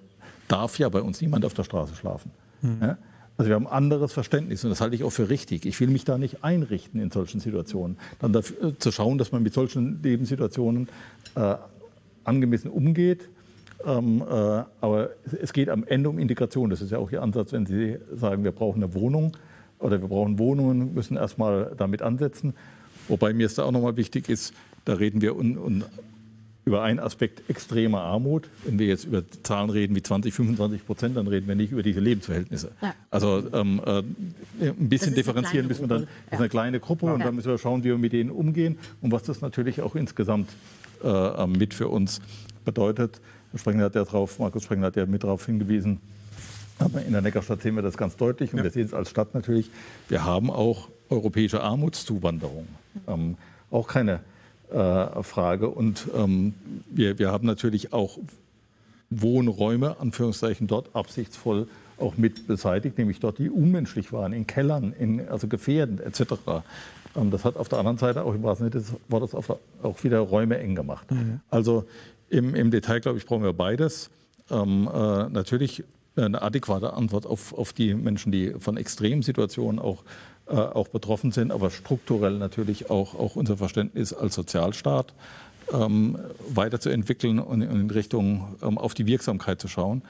darf 0.48 0.78
ja 0.80 0.90
bei 0.90 1.02
uns 1.02 1.22
niemand 1.22 1.46
auf 1.46 1.54
der 1.54 1.64
Straße 1.64 1.96
schlafen. 1.96 2.32
Mhm. 2.62 2.78
Ja? 2.82 2.98
Also 3.38 3.50
wir 3.50 3.56
haben 3.56 3.68
ein 3.68 3.74
anderes 3.74 4.14
Verständnis 4.14 4.64
und 4.64 4.70
das 4.70 4.82
halte 4.82 4.96
ich 4.96 5.04
auch 5.04 5.12
für 5.12 5.30
richtig. 5.30 5.66
Ich 5.66 5.80
will 5.80 5.88
mich 5.88 6.04
da 6.04 6.18
nicht 6.18 6.44
einrichten 6.44 7.02
in 7.02 7.10
solchen 7.10 7.40
Situationen. 7.40 7.98
Dann 8.20 8.34
dafür, 8.34 8.70
äh, 8.70 8.78
zu 8.78 8.92
schauen, 8.92 9.18
dass 9.18 9.32
man 9.32 9.42
mit 9.42 9.54
solchen 9.54 10.02
Lebenssituationen 10.04 10.90
äh, 11.36 11.56
angemessen 12.24 12.70
umgeht. 12.70 13.30
Ähm, 13.86 14.22
äh, 14.22 14.26
aber 14.26 15.10
es 15.42 15.54
geht 15.54 15.70
am 15.70 15.84
Ende 15.86 16.10
um 16.10 16.20
Integration. 16.20 16.70
Das 16.70 16.82
ist 16.82 16.92
ja 16.92 17.00
auch 17.00 17.12
Ihr 17.12 17.24
Ansatz, 17.24 17.52
wenn 17.52 17.66
Sie 17.66 17.98
sagen, 18.14 18.44
wir 18.44 18.52
brauchen 18.52 18.84
eine 18.84 18.94
Wohnung 18.94 19.38
oder 19.80 20.00
wir 20.02 20.08
brauchen 20.08 20.38
Wohnungen, 20.38 20.94
müssen 20.94 21.18
erstmal 21.18 21.74
damit 21.76 22.02
ansetzen. 22.02 22.54
Wobei 23.08 23.34
mir 23.34 23.48
es 23.48 23.56
da 23.56 23.64
auch 23.64 23.72
nochmal 23.72 23.98
wichtig 23.98 24.30
ist, 24.30 24.54
da 24.86 24.94
reden 24.94 25.22
wir 25.22 25.36
un, 25.36 25.58
un, 25.58 25.84
über 26.63 26.84
einen 26.84 27.00
Aspekt 27.00 27.50
extremer 27.50 28.02
Armut. 28.02 28.50
Wenn 28.65 28.78
wir 28.78 28.88
jetzt 28.88 29.06
über 29.06 29.24
Zahlen 29.43 29.69
reden 29.69 29.95
wie 29.95 30.04
20, 30.04 30.34
25 30.34 30.86
Prozent, 30.86 31.17
dann 31.17 31.28
reden 31.28 31.47
wir 31.47 31.56
nicht 31.56 31.71
über 31.71 31.82
diese 31.82 32.00
Lebensverhältnisse. 32.00 32.71
Ja. 32.82 32.93
Also 33.10 33.43
ähm, 33.54 33.82
äh, 33.86 34.04
ein 34.67 34.89
bisschen 34.89 35.15
differenzieren 35.15 35.67
müssen 35.67 35.82
wir 35.82 35.88
dann. 35.88 36.08
Das 36.26 36.34
ist 36.34 36.39
eine 36.39 36.50
kleine 36.50 36.80
Gruppe 36.80 37.08
ja. 37.08 37.13
und 37.13 37.21
dann 37.21 37.36
müssen 37.36 37.50
wir 37.50 37.58
schauen, 37.58 37.84
wie 37.84 37.89
wir 37.89 37.97
mit 37.97 38.13
denen 38.13 38.30
umgehen 38.30 38.78
und 39.02 39.12
was 39.12 39.24
das 39.24 39.41
natürlich 39.41 39.82
auch 39.82 39.95
insgesamt 39.95 40.50
äh, 41.04 41.47
mit 41.47 41.74
für 41.74 41.88
uns 41.88 42.21
bedeutet. 42.63 43.21
Sprengler 43.56 43.86
hat 43.86 43.95
ja 43.95 44.04
drauf, 44.04 44.39
Markus 44.39 44.63
Sprengler 44.63 44.88
hat 44.88 44.95
ja 44.95 45.06
mit 45.06 45.24
darauf 45.24 45.45
hingewiesen, 45.45 46.00
aber 46.80 47.04
in 47.04 47.12
der 47.12 47.21
Neckarstadt 47.21 47.62
sehen 47.62 47.76
wir 47.76 47.82
das 47.82 47.97
ganz 47.97 48.15
deutlich 48.15 48.54
und 48.54 48.60
ja. 48.60 48.63
wir 48.63 48.71
sehen 48.71 48.86
es 48.86 48.93
als 48.93 49.10
Stadt 49.10 49.34
natürlich. 49.34 49.69
Wir 50.08 50.24
haben 50.24 50.50
auch 50.50 50.89
europäische 51.10 51.62
Armutszuwanderung. 51.62 52.67
Ähm, 53.08 53.36
auch 53.69 53.88
keine 53.88 54.21
Frage. 54.72 55.70
Und 55.70 56.08
ähm, 56.16 56.54
wir, 56.90 57.20
wir 57.20 57.32
haben 57.32 57.46
natürlich 57.46 57.94
auch 57.94 58.18
Wohnräume, 59.10 59.98
Anführungszeichen, 60.00 60.68
dort 60.68 60.96
absichtsvoll 60.96 61.68
auch 62.02 62.18
mit 62.18 62.48
beseitigt, 62.48 62.98
nämlich 62.98 63.20
dort, 63.20 63.38
die 63.38 63.50
unmenschlich 63.50 64.12
waren, 64.12 64.34
in 64.34 64.48
Kellern, 64.48 64.94
in, 64.98 65.28
also 65.30 65.48
gefährdend 65.48 66.02
etc. 66.02 66.34
Ähm, 67.16 67.32
das 67.32 67.46
hat 67.46 67.58
auf 67.58 67.70
der 67.70 67.80
anderen 67.80 67.98
Seite 67.98 68.24
auch 68.24 68.34
im 68.34 68.44
wahrsten 68.44 68.72
Sinne 68.72 68.84
des 68.84 68.94
Wortes 69.08 69.36
auch 69.36 70.04
wieder 70.04 70.20
Räume 70.20 70.58
eng 70.58 70.76
gemacht. 70.76 71.10
Mhm. 71.12 71.42
Also 71.50 71.86
im, 72.30 72.56
im, 72.56 72.72
Detail, 72.72 73.00
glaube 73.00 73.18
ich, 73.18 73.26
brauchen 73.26 73.44
wir 73.44 73.54
beides. 73.54 74.10
Ähm, 74.50 74.90
äh, 74.92 75.30
natürlich 75.30 75.84
eine 76.16 76.42
adäquate 76.42 76.94
Antwort 76.94 77.26
auf, 77.26 77.54
auf 77.58 77.72
die 77.74 77.94
Menschen, 77.94 78.32
die 78.32 78.54
von 78.60 78.78
Extremsituationen 78.78 79.80
auch 79.80 80.04
äh, 80.52 80.56
auch 80.56 80.90
betroffen 80.90 81.32
sind, 81.32 81.52
aber 81.52 81.70
strukturell 81.70 82.38
natürlich 82.38 82.90
auch, 82.90 83.16
auch 83.16 83.38
unser 83.38 83.56
Verständnis 83.56 84.12
als 84.12 84.36
Sozialstaat 84.36 85.14
ähm, 85.72 86.18
weiterzuentwickeln 86.50 87.40
und 87.40 87.62
in 87.62 87.90
Richtung 87.90 88.58
ähm, 88.62 88.78
auf 88.78 88.94
die 88.94 89.06
Wirksamkeit 89.06 89.62
zu 89.62 89.70
schauen, 89.70 90.02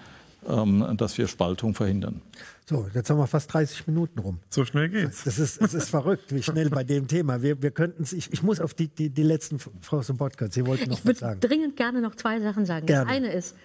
ähm, 0.50 0.96
dass 0.98 1.18
wir 1.20 1.28
Spaltung 1.28 1.76
verhindern. 1.76 2.22
So, 2.66 2.88
jetzt 2.94 3.10
haben 3.10 3.18
wir 3.18 3.28
fast 3.28 3.54
30 3.54 3.86
Minuten 3.86 4.20
rum. 4.20 4.40
So 4.50 4.66
schnell 4.66 4.90
geht's. 4.90 5.26
Das 5.26 5.38
ist, 5.38 5.62
das 5.62 5.74
ist 5.74 5.90
verrückt, 5.90 6.34
wie 6.34 6.42
schnell 6.42 6.70
bei 6.70 6.84
dem 6.84 7.08
Thema. 7.08 7.42
Wir, 7.42 7.62
wir 7.62 7.72
könnten 7.72 8.04
ich, 8.04 8.34
ich 8.34 8.42
muss 8.42 8.60
auf 8.60 8.74
die, 8.74 8.88
die, 8.88 9.10
die 9.10 9.24
letzten, 9.24 9.60
Frau 9.60 10.02
Sobotka, 10.02 10.48
Sie 10.50 10.66
wollten 10.66 10.90
noch 10.90 10.98
ich 10.98 11.06
was 11.06 11.20
sagen. 11.20 11.38
Ich 11.38 11.44
würde 11.44 11.56
dringend 11.56 11.76
gerne 11.76 12.02
noch 12.02 12.16
zwei 12.16 12.40
Sachen 12.40 12.66
sagen. 12.66 12.88
Gerne. 12.88 13.06
Das 13.06 13.16
eine 13.16 13.32
ist, 13.32 13.56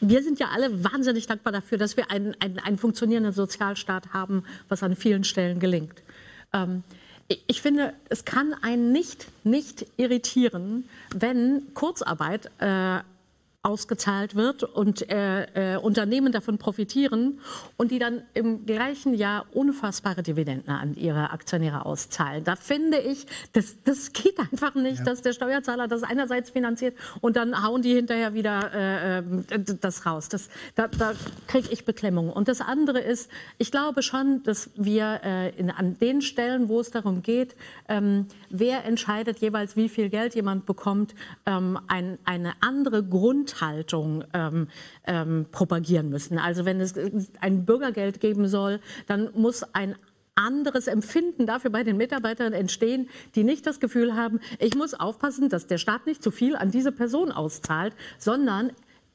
wir 0.00 0.22
sind 0.22 0.40
ja 0.40 0.48
alle 0.48 0.84
wahnsinnig 0.84 1.26
dankbar 1.26 1.52
dafür, 1.52 1.78
dass 1.78 1.96
wir 1.96 2.10
einen, 2.10 2.34
einen, 2.40 2.58
einen 2.58 2.78
funktionierenden 2.78 3.32
Sozialstaat 3.32 4.12
haben, 4.12 4.44
was 4.68 4.82
an 4.82 4.96
vielen 4.96 5.24
Stellen 5.24 5.60
gelingt. 5.60 6.02
Ähm, 6.52 6.82
ich 7.46 7.62
finde, 7.62 7.94
es 8.08 8.24
kann 8.24 8.54
einen 8.60 8.90
nicht, 8.90 9.28
nicht 9.44 9.86
irritieren, 9.96 10.88
wenn 11.14 11.72
Kurzarbeit 11.74 12.50
äh, 12.58 13.00
ausgezahlt 13.62 14.34
wird 14.36 14.62
und 14.64 15.10
äh, 15.10 15.74
äh, 15.74 15.76
Unternehmen 15.76 16.32
davon 16.32 16.56
profitieren 16.56 17.40
und 17.76 17.90
die 17.90 17.98
dann 17.98 18.22
im 18.32 18.64
gleichen 18.64 19.12
Jahr 19.12 19.44
unfassbare 19.52 20.22
Dividenden 20.22 20.70
an 20.70 20.94
ihre 20.94 21.30
Aktionäre 21.30 21.84
auszahlen. 21.84 22.42
Da 22.42 22.56
finde 22.56 22.98
ich, 22.98 23.26
das, 23.52 23.76
das 23.84 24.14
geht 24.14 24.38
einfach 24.38 24.74
nicht, 24.74 25.00
ja. 25.00 25.04
dass 25.04 25.20
der 25.20 25.34
Steuerzahler 25.34 25.88
das 25.88 26.02
einerseits 26.02 26.48
finanziert 26.48 26.96
und 27.20 27.36
dann 27.36 27.62
hauen 27.62 27.82
die 27.82 27.94
hinterher 27.94 28.32
wieder 28.32 28.72
äh, 28.72 29.18
äh 29.18 29.24
das 29.78 30.06
raus. 30.06 30.30
Das, 30.30 30.48
da 30.74 30.88
da 30.88 31.12
kriege 31.46 31.68
ich 31.70 31.84
Beklemmung. 31.84 32.32
Und 32.32 32.48
das 32.48 32.62
andere 32.62 33.00
ist, 33.00 33.30
ich 33.58 33.70
glaube 33.70 34.02
schon, 34.02 34.42
dass 34.42 34.70
wir 34.74 35.20
äh, 35.22 35.50
in, 35.50 35.70
an 35.70 35.98
den 35.98 36.22
Stellen, 36.22 36.70
wo 36.70 36.80
es 36.80 36.90
darum 36.90 37.22
geht, 37.22 37.56
ähm, 37.88 38.26
wer 38.48 38.86
entscheidet 38.86 39.38
jeweils, 39.40 39.76
wie 39.76 39.90
viel 39.90 40.08
Geld 40.08 40.34
jemand 40.34 40.64
bekommt, 40.64 41.14
ähm, 41.44 41.78
ein, 41.88 42.18
eine 42.24 42.54
andere 42.60 43.04
Grund 43.04 43.49
Grundhaltung 43.50 44.24
ähm, 44.32 44.68
ähm, 45.06 45.46
propagieren 45.50 46.08
müssen. 46.08 46.38
Also 46.38 46.64
wenn 46.64 46.80
es 46.80 46.94
ein 47.40 47.64
Bürgergeld 47.64 48.20
geben 48.20 48.48
soll, 48.48 48.80
dann 49.06 49.30
muss 49.34 49.62
ein 49.74 49.96
anderes 50.34 50.86
Empfinden 50.86 51.46
dafür 51.46 51.70
bei 51.70 51.82
den 51.82 51.96
Mitarbeitern 51.96 52.52
entstehen, 52.52 53.08
die 53.34 53.44
nicht 53.44 53.66
das 53.66 53.80
Gefühl 53.80 54.14
haben, 54.14 54.40
ich 54.58 54.74
muss 54.74 54.94
aufpassen, 54.94 55.48
dass 55.48 55.66
der 55.66 55.78
Staat 55.78 56.06
nicht 56.06 56.22
zu 56.22 56.30
viel 56.30 56.56
an 56.56 56.70
diese 56.70 56.92
Person 56.92 57.30
auszahlt, 57.30 57.94
sondern 58.18 58.72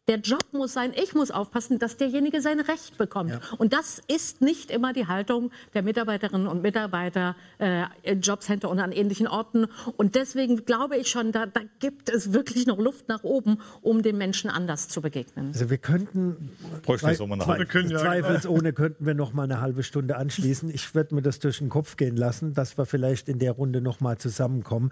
der 0.08 0.20
Job 0.20 0.46
muss 0.52 0.74
sein, 0.74 0.94
ich 0.96 1.16
muss 1.16 1.32
aufpassen, 1.32 1.80
dass 1.80 1.98
derjenige 1.98 2.40
sein 2.40 2.60
Recht 2.60 2.98
bekommt. 2.98 3.32
Ja. 3.32 3.40
Und 3.58 3.74
das 3.74 4.02
ist 4.08 4.40
nicht 4.42 4.70
immer 4.70 4.94
die 4.94 5.08
Haltung 5.08 5.52
der 5.74 5.82
Mitarbeiterinnen 5.82 6.48
und 6.48 6.62
Mitarbeiter 6.62 7.36
äh, 7.58 7.86
in 8.04 8.22
Jobcenter 8.22 8.70
und 8.70 8.80
an 8.80 8.92
ähnlichen 8.92 9.28
Orten. 9.28 9.66
Und 9.98 10.14
deswegen 10.14 10.64
glaube 10.66 10.98
ich 10.98 11.10
schon, 11.10 11.32
da, 11.32 11.48
da, 11.48 11.62
gibt 11.80 12.10
es 12.10 12.34
wirklich 12.34 12.68
noch 12.68 12.78
Luft 12.78 13.10
nach 13.10 13.24
oben, 13.24 13.58
um 13.82 14.02
den 14.02 14.18
Menschen 14.18 14.50
anders 14.50 14.88
zu 14.88 15.02
begegnen. 15.02 15.48
Also 15.48 15.70
wir 15.70 15.78
könnten, 15.78 16.52
zwei, 16.86 17.16
zwei, 17.16 17.58
wir 17.58 17.66
können, 17.66 17.90
ja, 17.90 17.98
zweifelsohne 17.98 18.74
könnten 18.74 19.06
wir 19.06 19.16
noch 19.16 19.34
mal 19.34 19.44
eine 19.44 19.60
halbe 19.60 19.84
Stunde 19.84 20.18
anschließen. 20.18 20.70
Ich 20.70 20.94
würde 20.94 21.16
mir 21.16 21.22
das 21.22 21.40
durch 21.40 21.58
den 21.58 21.70
Kopf 21.70 21.98
gehen 21.98 22.16
lassen, 22.16 22.54
dass 22.54 22.78
wir 22.78 22.86
vielleicht 22.86 23.28
in 23.28 23.40
der 23.40 23.54
Runde 23.54 23.82
noch 23.82 24.00
mal 24.00 24.18
zusammenkommen. 24.18 24.92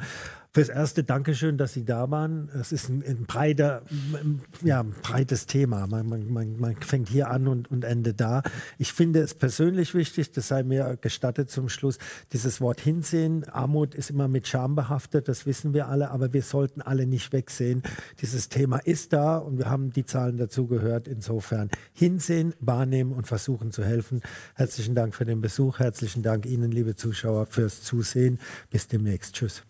Fürs 0.52 0.70
Erste 0.70 1.04
Dankeschön, 1.04 1.58
dass 1.58 1.74
Sie 1.74 1.84
da 1.84 2.12
waren. 2.12 2.50
Es 2.60 2.72
ist 2.72 2.90
ein, 2.90 3.04
ein 3.08 3.26
breiter, 3.26 3.82
ja, 4.62 4.86
breites 5.04 5.46
Thema. 5.46 5.86
Man, 5.86 6.08
man, 6.08 6.58
man, 6.58 6.76
fängt 6.78 7.10
hier 7.10 7.30
an 7.30 7.48
und, 7.48 7.70
und 7.70 7.84
endet 7.84 8.20
da. 8.20 8.42
Ich 8.80 8.94
finde 8.94 9.20
es 9.20 9.36
persönlich 9.36 9.94
wichtig, 9.94 10.32
das 10.32 10.48
sei 10.48 10.64
mir 10.64 10.98
gestattet 11.00 11.52
zum 11.52 11.70
Schluss, 11.70 12.00
dieses 12.32 12.60
Wort 12.62 12.82
hinsehen. 12.82 13.48
Armut 13.50 13.94
ist 13.94 14.10
immer 14.10 14.28
mit 14.28 14.48
Scham 14.48 14.74
behaftet, 14.76 15.28
das 15.28 15.46
wissen 15.46 15.74
wir 15.74 15.88
alle, 15.88 16.10
aber 16.10 16.34
wir 16.34 16.42
sollten 16.42 16.82
alle 16.82 17.06
nicht 17.06 17.32
wegsehen. 17.34 17.84
Dieses 18.22 18.50
Thema 18.50 18.78
ist 18.78 19.14
da 19.14 19.38
und 19.38 19.60
wir 19.60 19.70
haben 19.70 19.92
die 19.92 20.06
Zahlen 20.06 20.38
dazu 20.38 20.66
gehört. 20.66 21.08
Insofern 21.08 21.70
hinsehen, 21.94 22.56
wahrnehmen 22.60 23.12
und 23.12 23.28
versuchen 23.28 23.72
zu 23.72 23.84
helfen. 23.84 24.22
Herzlichen 24.56 24.96
Dank 24.96 25.14
für 25.14 25.26
den 25.26 25.42
Besuch. 25.42 25.80
Herzlichen 25.80 26.24
Dank 26.24 26.46
Ihnen, 26.46 26.72
liebe 26.72 26.96
Zuschauer, 26.96 27.46
fürs 27.46 27.84
Zusehen. 27.84 28.40
Bis 28.72 28.88
demnächst. 28.88 29.36
Tschüss. 29.36 29.64